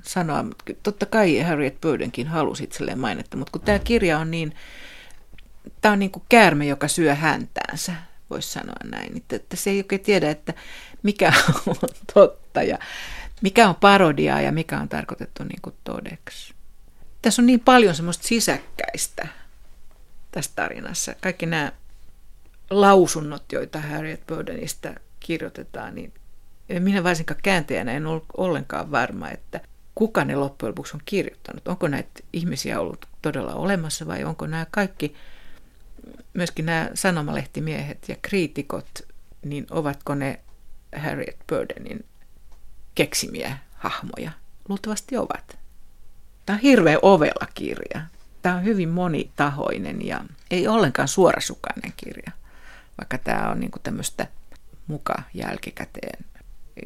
sanoa. 0.02 0.44
Totta 0.82 1.06
kai 1.06 1.40
Harriet 1.40 1.80
Burdenkin 1.80 2.26
halusi 2.26 2.64
itselleen 2.64 2.98
mainetta, 2.98 3.36
mutta 3.36 3.52
kun 3.52 3.60
tämä 3.60 3.78
kirja 3.78 4.18
on 4.18 4.30
niin, 4.30 4.54
tämä 5.80 5.92
on 5.92 5.98
niin 5.98 6.10
kuin 6.10 6.22
käärme, 6.28 6.66
joka 6.66 6.88
syö 6.88 7.14
häntäänsä, 7.14 7.92
voisi 8.30 8.52
sanoa 8.52 8.76
näin. 8.84 9.16
Että, 9.16 9.36
että 9.36 9.56
se 9.56 9.70
ei 9.70 9.78
oikein 9.78 10.00
tiedä, 10.00 10.30
että 10.30 10.54
mikä 11.02 11.32
on 11.66 11.76
totta 12.14 12.62
ja 12.62 12.78
mikä 13.42 13.68
on 13.68 13.74
parodiaa 13.74 14.40
ja 14.40 14.52
mikä 14.52 14.80
on 14.80 14.88
tarkoitettu 14.88 15.44
niin 15.44 15.60
kuin 15.62 15.74
todeksi. 15.84 16.54
Tässä 17.22 17.42
on 17.42 17.46
niin 17.46 17.60
paljon 17.60 17.94
semmoista 17.94 18.28
sisäkkäistä 18.28 19.28
tässä 20.36 20.50
tarinassa. 20.56 21.14
Kaikki 21.20 21.46
nämä 21.46 21.72
lausunnot, 22.70 23.52
joita 23.52 23.80
Harriet 23.80 24.26
Burdenista 24.26 24.94
kirjoitetaan, 25.20 25.94
niin 25.94 26.12
minä 26.78 27.04
varsinkaan 27.04 27.40
kääntäjänä 27.42 27.92
en 27.92 28.06
ollut 28.06 28.24
ollenkaan 28.36 28.90
varma, 28.90 29.30
että 29.30 29.60
kuka 29.94 30.24
ne 30.24 30.36
loppujen 30.36 30.70
lopuksi 30.70 30.96
on 30.96 31.00
kirjoittanut. 31.04 31.68
Onko 31.68 31.88
näitä 31.88 32.10
ihmisiä 32.32 32.80
ollut 32.80 33.06
todella 33.22 33.54
olemassa 33.54 34.06
vai 34.06 34.24
onko 34.24 34.46
nämä 34.46 34.66
kaikki, 34.70 35.14
myöskin 36.34 36.66
nämä 36.66 36.90
sanomalehtimiehet 36.94 38.08
ja 38.08 38.16
kriitikot, 38.22 38.88
niin 39.44 39.66
ovatko 39.70 40.14
ne 40.14 40.40
Harriet 40.96 41.38
Burdenin 41.48 42.04
keksimiä 42.94 43.58
hahmoja? 43.74 44.30
Luultavasti 44.68 45.16
ovat. 45.16 45.58
Tämä 46.46 46.56
on 46.56 46.62
hirveän 46.62 46.98
ovella 47.02 47.46
kirja. 47.54 48.00
Tämä 48.46 48.58
on 48.58 48.64
hyvin 48.64 48.88
monitahoinen 48.88 50.06
ja 50.06 50.24
ei 50.50 50.68
ollenkaan 50.68 51.08
suorasukainen 51.08 51.92
kirja, 51.96 52.32
vaikka 52.98 53.18
tämä 53.18 53.50
on 53.50 53.60
niin 53.60 53.70
tämmöistä 53.82 54.26
muka 54.86 55.22
jälkikäteen 55.34 56.24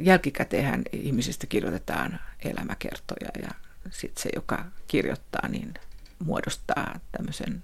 jälkikäteenhän 0.00 0.82
ihmisistä 0.92 1.46
kirjoitetaan 1.46 2.20
elämäkertoja 2.44 3.30
ja 3.42 3.48
sitten 3.90 4.22
se, 4.22 4.30
joka 4.34 4.64
kirjoittaa, 4.88 5.48
niin 5.48 5.74
muodostaa 6.18 7.00
tämmöisen 7.12 7.62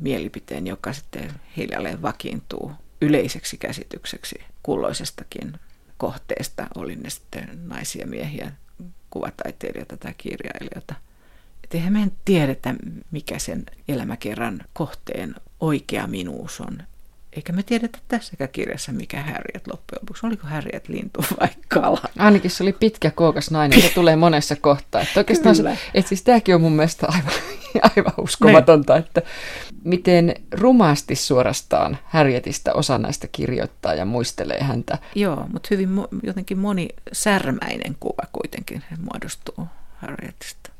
mielipiteen, 0.00 0.66
joka 0.66 0.92
sitten 0.92 1.32
hiljalleen 1.56 2.02
vakiintuu 2.02 2.72
yleiseksi 3.00 3.56
käsitykseksi 3.56 4.36
kulloisestakin 4.62 5.58
kohteesta, 5.96 6.66
oli 6.74 6.96
ne 6.96 7.10
sitten 7.10 7.68
naisia, 7.68 8.06
miehiä, 8.06 8.52
kuvataiteilijoita 9.10 9.96
tai 9.96 10.14
kirjailijoita. 10.18 10.94
Et 11.64 11.74
eihän 11.74 11.92
me 11.92 12.02
en 12.02 12.12
tiedetä, 12.24 12.74
mikä 13.10 13.38
sen 13.38 13.64
elämäkerran 13.88 14.60
kohteen 14.72 15.34
oikea 15.60 16.06
minuus 16.06 16.60
on. 16.60 16.78
Eikä 17.32 17.52
me 17.52 17.62
tiedetä 17.62 17.98
tässäkään 18.08 18.50
kirjassa, 18.50 18.92
mikä 18.92 19.22
Harriet 19.22 19.66
loppujen 19.66 20.00
lopuksi. 20.02 20.26
Oliko 20.26 20.46
Harriet 20.46 20.88
lintu 20.88 21.24
vai 21.40 21.48
kala? 21.68 22.00
Ainakin 22.18 22.50
se 22.50 22.62
oli 22.62 22.72
pitkä, 22.72 23.10
kookas 23.10 23.50
nainen, 23.50 23.82
se 23.82 23.88
tulee 23.94 24.16
monessa 24.16 24.56
kohtaa. 24.56 25.00
Että 25.00 25.20
oikeastaan 25.20 25.56
se, 25.56 25.78
että 25.94 26.08
siis 26.08 26.22
tämäkin 26.22 26.54
on 26.54 26.60
mun 26.60 26.72
mielestä 26.72 27.06
aivan, 27.06 27.32
aivan 27.96 28.12
uskomatonta, 28.18 28.96
että 28.96 29.22
miten 29.84 30.34
rumasti 30.52 31.16
suorastaan 31.16 31.98
Harrietista 32.04 32.72
osa 32.72 32.98
näistä 32.98 33.28
kirjoittaa 33.32 33.94
ja 33.94 34.04
muistelee 34.04 34.62
häntä. 34.62 34.98
Joo, 35.14 35.46
mutta 35.52 35.68
hyvin 35.70 35.88
jotenkin 36.22 36.58
moni 36.58 36.88
särmäinen 37.12 37.96
kuva 38.00 38.22
kuitenkin 38.32 38.82
muodostuu 38.98 39.66
Harrietista. 39.96 40.73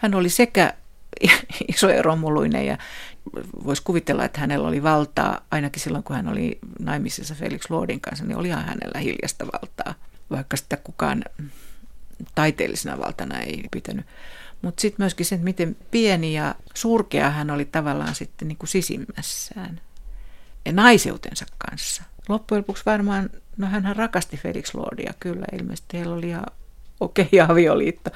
Hän 0.00 0.14
oli 0.14 0.28
sekä 0.28 0.74
iso 1.74 1.86
romuluinen 2.02 2.66
ja 2.66 2.78
voisi 3.64 3.82
kuvitella, 3.82 4.24
että 4.24 4.40
hänellä 4.40 4.68
oli 4.68 4.82
valtaa, 4.82 5.46
ainakin 5.50 5.82
silloin 5.82 6.04
kun 6.04 6.16
hän 6.16 6.28
oli 6.28 6.58
naimisissa 6.78 7.34
Felix 7.34 7.70
Lordin 7.70 8.00
kanssa, 8.00 8.24
niin 8.24 8.36
olihan 8.36 8.64
hänellä 8.64 9.00
hiljasta 9.00 9.46
valtaa, 9.46 9.94
vaikka 10.30 10.56
sitä 10.56 10.76
kukaan 10.76 11.24
taiteellisena 12.34 12.98
valtana 12.98 13.38
ei 13.38 13.64
pitänyt. 13.70 14.06
Mutta 14.62 14.80
sitten 14.80 15.02
myöskin 15.02 15.26
se, 15.26 15.36
miten 15.36 15.76
pieni 15.90 16.34
ja 16.34 16.54
surkea 16.74 17.30
hän 17.30 17.50
oli 17.50 17.64
tavallaan 17.64 18.14
sitten 18.14 18.48
niin 18.48 18.58
kuin 18.58 18.68
sisimmässään 18.68 19.80
ja 20.64 20.72
naiseutensa 20.72 21.46
kanssa. 21.68 22.02
Loppujen 22.28 22.60
lopuksi 22.60 22.82
varmaan, 22.86 23.30
no 23.56 23.66
hän 23.66 23.96
rakasti 23.96 24.36
Felix 24.36 24.74
Lordia 24.74 25.12
kyllä, 25.20 25.44
ilmeisesti 25.52 25.96
heillä 25.96 26.14
oli 26.14 26.28
ihan 26.28 26.46
okei 27.00 27.28
okay, 27.32 27.46
avioliitto. 27.50 28.10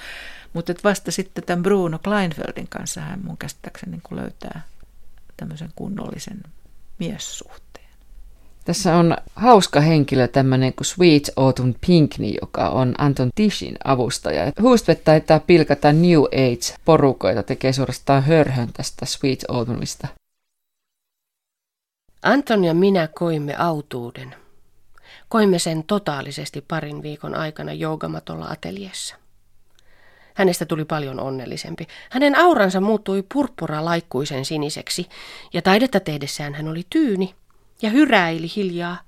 Mutta 0.55 0.75
vasta 0.85 1.12
sitten 1.12 1.45
tämän 1.45 1.62
Bruno 1.62 1.99
Kleinfeldin 1.99 2.69
kanssa 2.69 3.01
hän 3.01 3.21
mun 3.25 3.37
käsittääkseni 3.37 3.93
niin 3.93 4.19
löytää 4.21 4.62
tämmöisen 5.37 5.71
kunnollisen 5.77 6.43
miessuhteen. 6.99 7.85
Tässä 8.64 8.97
on 8.97 9.17
hauska 9.35 9.81
henkilö, 9.81 10.29
tämmöinen 10.29 10.73
kuin 10.73 10.87
Sweet 10.87 11.31
Autumn 11.37 11.75
Pinkney, 11.87 12.33
joka 12.40 12.69
on 12.69 12.95
Anton 12.99 13.31
Tishin 13.35 13.77
avustaja. 13.85 14.53
Huustvet 14.61 15.05
taitaa 15.05 15.40
pilkata 15.40 15.93
New 15.93 16.21
Age-porukoita, 16.21 17.43
tekee 17.43 17.73
suorastaan 17.73 18.23
hörhön 18.23 18.73
tästä 18.73 19.07
Sweet 19.07 19.45
Autumnista. 19.49 20.09
Anton 22.23 22.64
ja 22.64 22.75
minä 22.75 23.09
koimme 23.09 23.55
autuuden. 23.57 24.35
Koimme 25.29 25.59
sen 25.59 25.85
totaalisesti 25.85 26.61
parin 26.61 27.03
viikon 27.03 27.35
aikana 27.35 27.73
joogamatolla 27.73 28.47
ateliessa. 28.47 29.24
Hänestä 30.35 30.66
tuli 30.66 30.85
paljon 30.85 31.20
onnellisempi. 31.20 31.87
Hänen 32.11 32.38
auransa 32.38 32.81
muuttui 32.81 33.25
purppura 33.35 33.85
laikkuisen 33.85 34.44
siniseksi, 34.44 35.09
ja 35.53 35.62
taidetta 35.62 36.01
tehdessään 36.01 36.55
hän 36.55 36.68
oli 36.68 36.83
tyyni 36.90 37.35
ja 37.83 37.90
hyräili 37.90 38.47
hiljaa. 38.57 38.99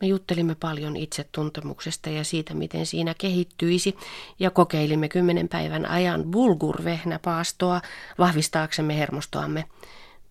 Me 0.00 0.06
juttelimme 0.06 0.54
paljon 0.54 0.96
itsetuntemuksesta 0.96 2.10
ja 2.10 2.24
siitä, 2.24 2.54
miten 2.54 2.86
siinä 2.86 3.14
kehittyisi, 3.18 3.96
ja 4.38 4.50
kokeilimme 4.50 5.08
kymmenen 5.08 5.48
päivän 5.48 5.86
ajan 5.86 6.24
bulgurvehnäpaastoa 6.24 7.80
vahvistaaksemme 8.18 8.98
hermostoamme. 8.98 9.64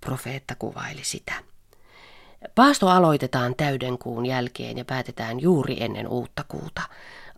Profeetta 0.01 0.55
kuvaili 0.55 1.03
sitä. 1.03 1.33
Paasto 2.55 2.89
aloitetaan 2.89 3.55
täyden 3.55 3.97
kuun 3.97 4.25
jälkeen 4.25 4.77
ja 4.77 4.85
päätetään 4.85 5.39
juuri 5.39 5.83
ennen 5.83 6.07
uutta 6.07 6.43
kuuta. 6.47 6.81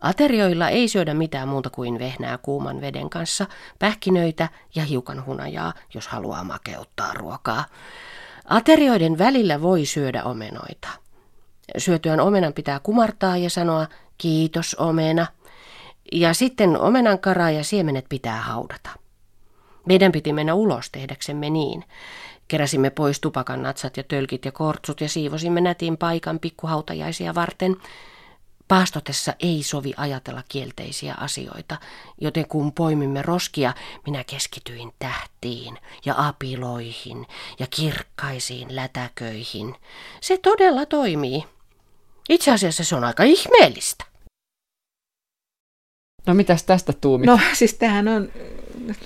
Aterioilla 0.00 0.68
ei 0.68 0.88
syödä 0.88 1.14
mitään 1.14 1.48
muuta 1.48 1.70
kuin 1.70 1.98
vehnää 1.98 2.38
kuuman 2.38 2.80
veden 2.80 3.10
kanssa, 3.10 3.46
pähkinöitä 3.78 4.48
ja 4.74 4.84
hiukan 4.84 5.26
hunajaa, 5.26 5.72
jos 5.94 6.08
haluaa 6.08 6.44
makeuttaa 6.44 7.14
ruokaa. 7.14 7.64
Aterioiden 8.44 9.18
välillä 9.18 9.62
voi 9.62 9.84
syödä 9.84 10.24
omenoita. 10.24 10.88
Syötyään 11.78 12.20
omenan 12.20 12.52
pitää 12.52 12.80
kumartaa 12.80 13.36
ja 13.36 13.50
sanoa 13.50 13.86
kiitos 14.18 14.74
omena. 14.74 15.26
Ja 16.12 16.34
sitten 16.34 16.78
omenan 16.80 17.18
karaa 17.18 17.50
ja 17.50 17.64
siemenet 17.64 18.06
pitää 18.08 18.40
haudata. 18.40 18.90
Meidän 19.86 20.12
piti 20.12 20.32
mennä 20.32 20.54
ulos 20.54 20.90
tehdäksemme 20.90 21.50
niin. 21.50 21.84
Keräsimme 22.48 22.90
pois 22.90 23.20
tupakan 23.20 23.62
natsat 23.62 23.96
ja 23.96 24.02
tölkit 24.02 24.44
ja 24.44 24.52
kortsut 24.52 25.00
ja 25.00 25.08
siivosimme 25.08 25.60
nätin 25.60 25.96
paikan 25.96 26.38
pikkuhautajaisia 26.38 27.34
varten– 27.34 27.76
Paastotessa 28.68 29.34
ei 29.40 29.62
sovi 29.62 29.94
ajatella 29.96 30.42
kielteisiä 30.48 31.14
asioita, 31.14 31.76
joten 32.20 32.48
kun 32.48 32.72
poimimme 32.72 33.22
roskia, 33.22 33.74
minä 34.06 34.24
keskityin 34.24 34.92
tähtiin 34.98 35.78
ja 36.04 36.14
apiloihin 36.18 37.26
ja 37.58 37.66
kirkkaisiin 37.66 38.76
lätäköihin. 38.76 39.74
Se 40.20 40.38
todella 40.38 40.86
toimii. 40.86 41.44
Itse 42.28 42.50
asiassa 42.52 42.84
se 42.84 42.96
on 42.96 43.04
aika 43.04 43.22
ihmeellistä. 43.22 44.04
No 46.26 46.34
mitäs 46.34 46.62
tästä 46.62 46.92
tuumit? 46.92 47.26
No 47.26 47.40
siis 47.52 47.74
tämähän 47.74 48.08
on, 48.08 48.32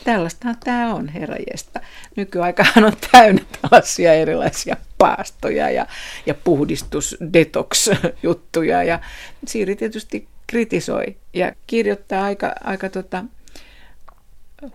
tällaistahan 0.05 0.57
tämä 0.65 0.95
on 0.95 1.09
herrajesta. 1.09 1.81
Nykyaikahan 2.17 2.85
on 2.85 2.93
täynnä 3.13 3.43
tällaisia 3.63 4.15
erilaisia 4.15 4.77
paastoja 4.99 5.71
ja, 5.71 5.87
ja 6.27 6.35
puhdistus, 6.35 7.17
detox-juttuja. 7.33 8.83
Ja 8.83 9.01
Siiri 9.47 9.77
tietysti 9.77 10.29
kritisoi 10.47 11.17
ja 11.35 11.53
kirjoittaa 11.67 12.25
aika, 12.25 12.55
aika 12.65 12.89
tota, 12.89 13.25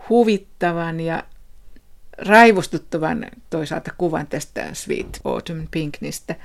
huvittavan 0.09 0.99
ja 0.99 1.23
raivostuttavan 2.17 3.25
toisaalta 3.49 3.91
kuvan 3.97 4.27
tästä 4.27 4.73
Sweet 4.73 5.19
Autumn 5.23 5.67
Pinknistä, 5.71 6.35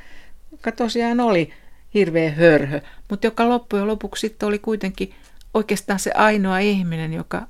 joka 0.53 0.73
tosiaan 0.73 1.21
oli 1.21 1.53
hirveä 1.95 2.31
hörhö, 2.31 2.81
mutta 3.11 3.27
joka 3.27 3.49
loppujen 3.49 3.87
lopuksi 3.87 4.21
sitten 4.21 4.47
oli 4.47 4.59
kuitenkin 4.59 5.15
oikeastaan 5.55 5.99
se 5.99 6.13
ainoa 6.15 6.59
ihminen, 6.59 7.13
joka, 7.13 7.47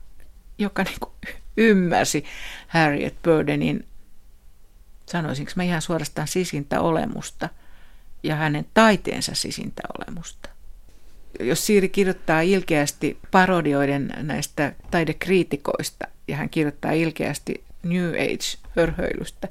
joka 0.60 0.82
niin 0.82 1.30
ymmärsi 1.56 2.24
Harriet 2.68 3.22
Burdenin 3.22 3.86
sanoisinko 5.10 5.52
mä 5.56 5.62
ihan 5.62 5.82
suorastaan 5.82 6.28
sisintä 6.28 6.80
olemusta 6.80 7.48
ja 8.22 8.36
hänen 8.36 8.66
taiteensa 8.74 9.34
sisintä 9.34 9.82
olemusta. 9.98 10.48
Jos 11.40 11.66
Siiri 11.66 11.88
kirjoittaa 11.88 12.40
ilkeästi 12.40 13.18
parodioiden 13.30 14.14
näistä 14.16 14.72
taidekriitikoista 14.90 16.08
ja 16.28 16.36
hän 16.36 16.50
kirjoittaa 16.50 16.92
ilkeästi 16.92 17.64
New 17.82 18.10
Age-hörhöilystä, 18.10 19.48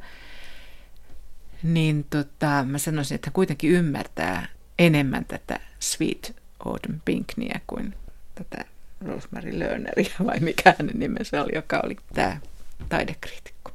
niin 1.63 2.05
tota, 2.09 2.65
mä 2.67 2.77
sanoisin, 2.77 3.15
että 3.15 3.27
hän 3.27 3.33
kuitenkin 3.33 3.71
ymmärtää 3.71 4.47
enemmän 4.79 5.25
tätä 5.25 5.59
Sweet 5.79 6.35
Autumn 6.65 7.01
Pinkniä 7.05 7.61
kuin 7.67 7.95
tätä 8.35 8.65
Rosemary 9.05 9.59
Lerneria, 9.59 10.15
vai 10.25 10.39
mikä 10.39 10.75
hänen 10.79 10.99
nimensä 10.99 11.43
oli, 11.43 11.51
joka 11.55 11.81
oli 11.83 11.95
tämä 12.13 12.37
taidekriitikko. 12.89 13.71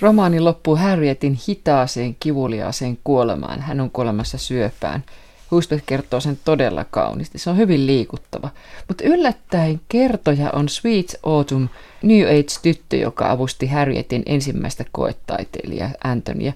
Romaani 0.00 0.40
loppuu 0.40 0.76
Harrietin 0.76 1.38
hitaaseen, 1.48 2.16
kivuliaaseen 2.20 2.98
kuolemaan. 3.04 3.60
Hän 3.60 3.80
on 3.80 3.90
kuolemassa 3.90 4.38
syöpään. 4.38 5.04
Huisbeth 5.50 5.82
kertoo 5.86 6.20
sen 6.20 6.38
todella 6.44 6.84
kauniisti. 6.90 7.38
Se 7.38 7.50
on 7.50 7.56
hyvin 7.56 7.86
liikuttava. 7.86 8.50
Mutta 8.88 9.04
yllättäen 9.04 9.80
kertoja 9.88 10.50
on 10.50 10.68
Sweet 10.68 11.16
Autumn, 11.22 11.68
New 12.02 12.26
Age-tyttö, 12.26 12.96
joka 12.96 13.30
avusti 13.30 13.66
Harrietin 13.66 14.22
ensimmäistä 14.26 14.84
koetaiteilijaa 14.92 15.90
Antonia. 16.04 16.52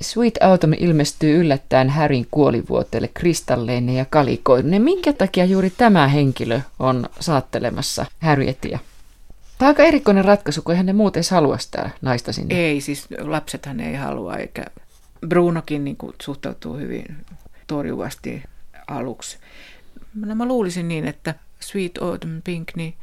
Sweet 0.00 0.38
Autumn 0.40 0.74
ilmestyy 0.78 1.40
yllättäen 1.40 1.90
Härin 1.90 2.26
kuolivuoteelle 2.30 3.08
kristalleinen 3.08 3.94
ja 3.94 4.04
kalikoinen. 4.04 4.82
Minkä 4.82 5.12
takia 5.12 5.44
juuri 5.44 5.70
tämä 5.70 6.08
henkilö 6.08 6.60
on 6.78 7.08
saattelemassa 7.20 8.06
Harrietia? 8.20 8.78
Tämä 9.58 9.68
on 9.68 9.70
aika 9.70 9.82
erikoinen 9.82 10.24
ratkaisu, 10.24 10.62
kun 10.62 10.72
eihän 10.72 10.86
ne 10.86 10.92
muut 10.92 11.16
edes 11.16 11.30
halua 11.30 11.58
sitä 11.58 11.90
naista 12.02 12.32
sinne. 12.32 12.54
Ei, 12.54 12.80
siis 12.80 13.08
lapsethan 13.20 13.80
ei 13.80 13.94
halua, 13.94 14.36
eikä 14.36 14.64
Brunokin 15.26 15.84
niin 15.84 15.96
kuin, 15.96 16.14
suhtautuu 16.22 16.76
hyvin 16.76 17.16
torjuvasti 17.66 18.42
aluksi. 18.88 19.38
No, 20.14 20.34
mä 20.34 20.46
luulisin 20.46 20.88
niin, 20.88 21.08
että 21.08 21.34
Sweet 21.60 21.98
Autumn 22.00 22.42
Pink 22.44 22.68
niin 22.76 22.94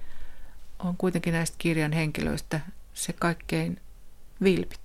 on 0.80 0.98
kuitenkin 0.98 1.34
näistä 1.34 1.56
kirjan 1.58 1.92
henkilöistä 1.92 2.60
se 2.94 3.14
kaikkein 3.14 3.80
vilpittömin. 4.44 4.85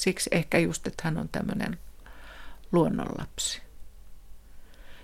Siksi 0.00 0.30
ehkä 0.32 0.58
just, 0.58 0.86
että 0.86 1.02
hän 1.04 1.18
on 1.18 1.28
tämmöinen 1.28 1.78
luonnonlapsi. 2.72 3.62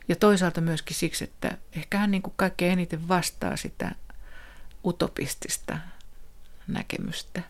Ja 0.08 0.16
toisaalta 0.16 0.60
myöskin 0.60 0.96
siksi, 0.96 1.24
että 1.24 1.58
ehkä 1.72 1.98
hän 1.98 2.10
niin 2.10 2.22
kuin 2.22 2.34
kaikkein 2.36 2.72
eniten 2.72 3.08
vastaa 3.08 3.56
sitä 3.56 3.94
utopistista 4.84 5.78
näkemystä, 6.66 7.42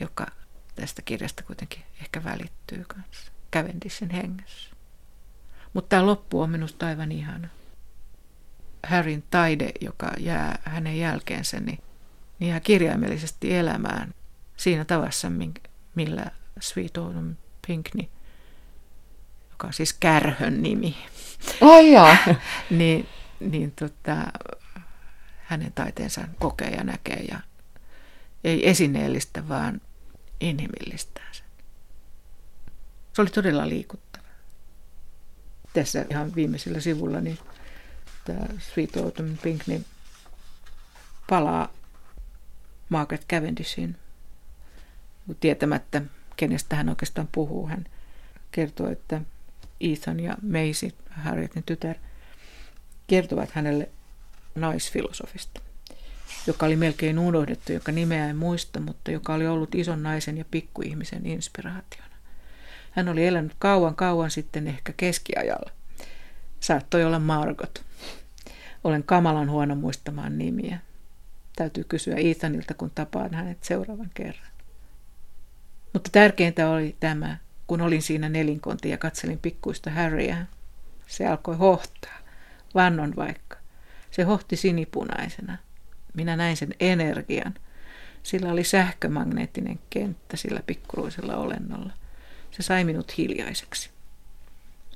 joka 0.00 0.26
tästä 0.74 1.02
kirjasta 1.02 1.42
kuitenkin 1.42 1.82
ehkä 2.00 2.24
välittyy 2.24 2.84
kanssa 2.88 3.32
Cavendishin 3.52 4.10
hengessä. 4.10 4.70
Mutta 5.72 5.88
tämä 5.88 6.06
loppu 6.06 6.40
on 6.40 6.50
minusta 6.50 6.86
aivan 6.86 7.12
ihana. 7.12 7.48
Harryn 8.86 9.24
taide, 9.30 9.72
joka 9.80 10.12
jää 10.18 10.58
hänen 10.64 10.98
jälkeensä, 10.98 11.60
niin, 11.60 11.78
niin 12.38 12.48
jää 12.48 12.60
kirjaimellisesti 12.60 13.54
elämään 13.54 14.14
siinä 14.56 14.84
tavassa, 14.84 15.28
millä 15.94 16.30
Sweet 16.60 16.98
Autumn 16.98 17.36
Pinkney, 17.66 18.06
joka 19.50 19.66
on 19.66 19.72
siis 19.72 19.92
kärhön 19.92 20.62
nimi, 20.62 20.96
oh, 21.60 22.16
niin, 22.70 23.08
niin 23.40 23.72
tota, 23.72 24.16
hänen 25.38 25.72
taiteensa 25.72 26.28
kokee 26.38 26.70
ja 26.70 26.84
näkee 26.84 27.24
ja 27.30 27.40
ei 28.44 28.68
esineellistä, 28.68 29.48
vaan 29.48 29.80
inhimillistää 30.40 31.28
sen. 31.32 31.46
Se 33.12 33.22
oli 33.22 33.30
todella 33.30 33.68
liikuttava. 33.68 34.24
Tässä 35.72 36.04
ihan 36.10 36.34
viimeisellä 36.34 36.80
sivulla 36.80 37.20
niin 37.20 37.38
tämä 38.24 38.46
Sweet 38.58 38.96
Autumn 38.96 39.38
Pink 39.38 39.66
niin 39.66 39.84
palaa 41.28 41.72
Margaret 42.88 43.26
Cavendishin 43.28 43.96
tietämättä, 45.40 46.02
kenestä 46.36 46.76
hän 46.76 46.88
oikeastaan 46.88 47.28
puhuu. 47.32 47.66
Hän 47.66 47.84
kertoo, 48.50 48.90
että 48.90 49.20
Ethan 49.80 50.20
ja 50.20 50.36
Maisie, 50.42 50.92
Harrietin 51.10 51.62
tytär, 51.62 51.96
kertovat 53.06 53.50
hänelle 53.50 53.88
naisfilosofista, 54.54 55.60
joka 56.46 56.66
oli 56.66 56.76
melkein 56.76 57.18
unohdettu, 57.18 57.72
joka 57.72 57.92
nimeä 57.92 58.30
en 58.30 58.36
muista, 58.36 58.80
mutta 58.80 59.10
joka 59.10 59.34
oli 59.34 59.46
ollut 59.46 59.74
ison 59.74 60.02
naisen 60.02 60.38
ja 60.38 60.44
pikkuihmisen 60.50 61.26
inspiraationa. 61.26 62.14
Hän 62.90 63.08
oli 63.08 63.26
elänyt 63.26 63.52
kauan 63.58 63.94
kauan 63.94 64.30
sitten 64.30 64.68
ehkä 64.68 64.92
keskiajalla. 64.96 65.70
Saattoi 66.60 67.04
olla 67.04 67.18
Margot. 67.18 67.84
Olen 68.84 69.02
kamalan 69.02 69.50
huono 69.50 69.74
muistamaan 69.74 70.38
nimiä. 70.38 70.78
Täytyy 71.56 71.84
kysyä 71.84 72.14
Ethanilta, 72.16 72.74
kun 72.74 72.90
tapaan 72.94 73.34
hänet 73.34 73.64
seuraavan 73.64 74.10
kerran. 74.14 74.53
Mutta 75.94 76.10
tärkeintä 76.12 76.70
oli 76.70 76.96
tämä, 77.00 77.36
kun 77.66 77.80
olin 77.80 78.02
siinä 78.02 78.28
nelinkonti 78.28 78.88
ja 78.88 78.98
katselin 78.98 79.38
pikkuista 79.38 79.90
Harryä. 79.90 80.46
Se 81.06 81.26
alkoi 81.26 81.56
hohtaa, 81.56 82.18
vannon 82.74 83.16
vaikka. 83.16 83.56
Se 84.10 84.22
hohti 84.22 84.56
sinipunaisena. 84.56 85.58
Minä 86.14 86.36
näin 86.36 86.56
sen 86.56 86.74
energian. 86.80 87.54
Sillä 88.22 88.52
oli 88.52 88.64
sähkömagneettinen 88.64 89.78
kenttä 89.90 90.36
sillä 90.36 90.60
pikkuruisella 90.66 91.36
olennolla. 91.36 91.92
Se 92.50 92.62
sai 92.62 92.84
minut 92.84 93.18
hiljaiseksi. 93.18 93.90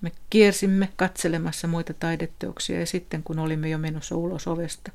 Me 0.03 0.13
kiersimme 0.31 0.89
katselemassa 0.97 1.69
muita 1.69 1.95
taideteoksia 1.95 2.81
ja 2.81 2.87
sitten 2.87 3.23
kun 3.23 3.39
olimme 3.39 3.69
jo 3.69 3.79
menossa 3.79 4.17
ulos 4.17 4.47
ovesta, 4.47 4.93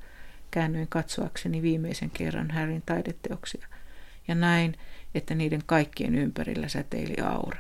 käännyin 0.52 0.88
katsoakseni 0.88 1.62
viimeisen 1.62 2.10
kerran 2.10 2.52
Harryn 2.52 2.84
taideteoksia 2.86 3.68
ja 4.28 4.36
näin, 4.36 4.78
että 5.16 5.36
niiden 5.36 5.62
kaikkien 5.66 6.16
ympärillä 6.16 6.68
säteili 6.68 7.16
aura. 7.24 7.60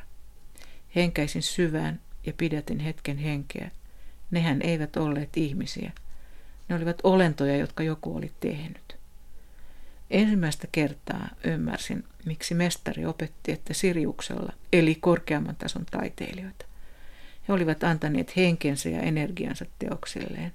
Henkäisin 0.95 1.41
syvään 1.41 1.99
ja 2.25 2.33
pidätin 2.37 2.79
hetken 2.79 3.17
henkeä. 3.17 3.71
Nehän 4.31 4.61
eivät 4.61 4.97
olleet 4.97 5.37
ihmisiä. 5.37 5.91
Ne 6.69 6.75
olivat 6.75 6.97
olentoja, 7.03 7.57
jotka 7.57 7.83
joku 7.83 8.15
oli 8.15 8.31
tehnyt. 8.39 8.97
Ensimmäistä 10.11 10.67
kertaa 10.71 11.29
ymmärsin, 11.43 12.03
miksi 12.25 12.53
mestari 12.53 13.05
opetti, 13.05 13.51
että 13.51 13.73
Siriuksella 13.73 14.53
eli 14.73 14.95
korkeamman 14.95 15.55
tason 15.55 15.85
taiteilijoita. 15.91 16.65
He 17.47 17.53
olivat 17.53 17.83
antaneet 17.83 18.35
henkensä 18.35 18.89
ja 18.89 18.99
energiansa 19.01 19.65
teoksilleen. 19.79 20.51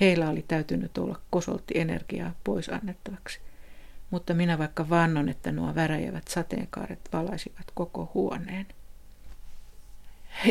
Heillä 0.00 0.30
oli 0.30 0.44
täytynyt 0.48 0.98
olla 0.98 1.20
kosolti 1.30 1.78
energiaa 1.78 2.34
pois 2.44 2.68
annettavaksi. 2.68 3.40
Mutta 4.10 4.34
minä 4.34 4.58
vaikka 4.58 4.88
vannon, 4.88 5.28
että 5.28 5.52
nuo 5.52 5.74
väräjävät 5.74 6.28
sateenkaaret 6.28 7.08
valaisivat 7.12 7.66
koko 7.74 8.10
huoneen. 8.14 8.66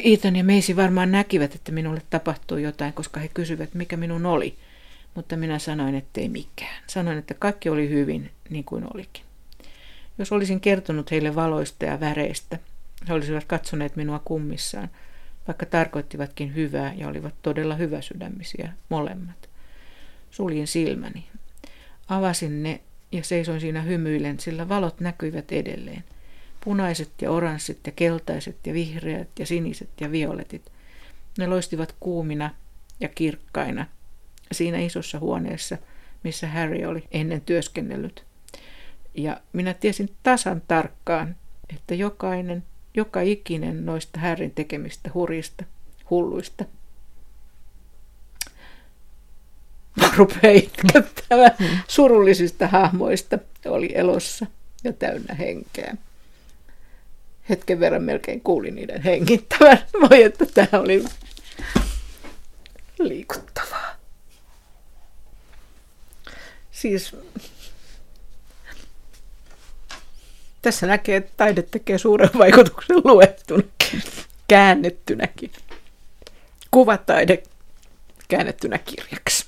Ethan 0.03 0.35
ja 0.35 0.43
Meisi 0.43 0.75
varmaan 0.75 1.11
näkivät, 1.11 1.55
että 1.55 1.71
minulle 1.71 2.01
tapahtui 2.09 2.63
jotain, 2.63 2.93
koska 2.93 3.19
he 3.19 3.27
kysyivät, 3.27 3.73
mikä 3.73 3.97
minun 3.97 4.25
oli. 4.25 4.57
Mutta 5.15 5.37
minä 5.37 5.59
sanoin, 5.59 5.95
että 5.95 6.21
ei 6.21 6.29
mikään. 6.29 6.83
Sanoin, 6.87 7.17
että 7.17 7.33
kaikki 7.33 7.69
oli 7.69 7.89
hyvin, 7.89 8.31
niin 8.49 8.63
kuin 8.63 8.83
olikin. 8.93 9.23
Jos 10.17 10.31
olisin 10.31 10.61
kertonut 10.61 11.11
heille 11.11 11.35
valoista 11.35 11.85
ja 11.85 11.99
väreistä, 11.99 12.59
he 13.07 13.13
olisivat 13.13 13.43
katsoneet 13.43 13.95
minua 13.95 14.21
kummissaan, 14.25 14.89
vaikka 15.47 15.65
tarkoittivatkin 15.65 16.55
hyvää 16.55 16.93
ja 16.93 17.07
olivat 17.07 17.33
todella 17.41 17.75
hyväsydämisiä 17.75 18.73
molemmat. 18.89 19.49
Suljin 20.31 20.67
silmäni. 20.67 21.27
Avasin 22.09 22.63
ne 22.63 22.81
ja 23.11 23.23
seisoin 23.23 23.61
siinä 23.61 23.81
hymyillen, 23.81 24.39
sillä 24.39 24.69
valot 24.69 24.99
näkyivät 24.99 25.51
edelleen. 25.51 26.03
Punaiset 26.63 27.11
ja 27.21 27.31
oranssit 27.31 27.79
ja 27.85 27.91
keltaiset 27.91 28.67
ja 28.67 28.73
vihreät 28.73 29.29
ja 29.39 29.45
siniset 29.45 29.89
ja 30.01 30.11
violetit. 30.11 30.71
Ne 31.37 31.47
loistivat 31.47 31.95
kuumina 31.99 32.49
ja 32.99 33.09
kirkkaina 33.09 33.85
siinä 34.51 34.79
isossa 34.79 35.19
huoneessa, 35.19 35.77
missä 36.23 36.47
Harry 36.47 36.85
oli 36.85 37.03
ennen 37.11 37.41
työskennellyt. 37.41 38.25
Ja 39.15 39.41
minä 39.53 39.73
tiesin 39.73 40.09
tasan 40.23 40.61
tarkkaan, 40.67 41.35
että 41.75 41.95
jokainen, 41.95 42.63
joka 42.93 43.21
ikinen 43.21 43.85
noista 43.85 44.19
Harryn 44.19 44.51
tekemistä 44.51 45.11
hurista, 45.13 45.65
hulluista 46.09 46.65
rupeaa 50.17 50.53
itkettämään 50.53 51.51
surullisista 51.87 52.67
hahmoista 52.67 53.37
oli 53.65 53.89
elossa 53.95 54.45
ja 54.83 54.93
täynnä 54.93 55.33
henkeä. 55.33 55.95
Hetken 57.49 57.79
verran 57.79 58.03
melkein 58.03 58.41
kuulin 58.41 58.75
niiden 58.75 59.01
hengittävän. 59.01 59.77
Voi, 60.09 60.23
että 60.23 60.45
tämä 60.45 60.81
oli 60.81 61.05
liikuttavaa. 62.99 63.95
Siis 66.71 67.15
tässä 70.61 70.87
näkee, 70.87 71.15
että 71.15 71.31
taide 71.37 71.61
tekee 71.61 71.97
suuren 71.97 72.29
vaikutuksen 72.37 73.01
luettuna, 73.03 73.63
käännettynäkin. 74.47 75.51
Kuvataide 76.71 77.43
käännettynä 78.27 78.77
kirjaksi. 78.77 79.46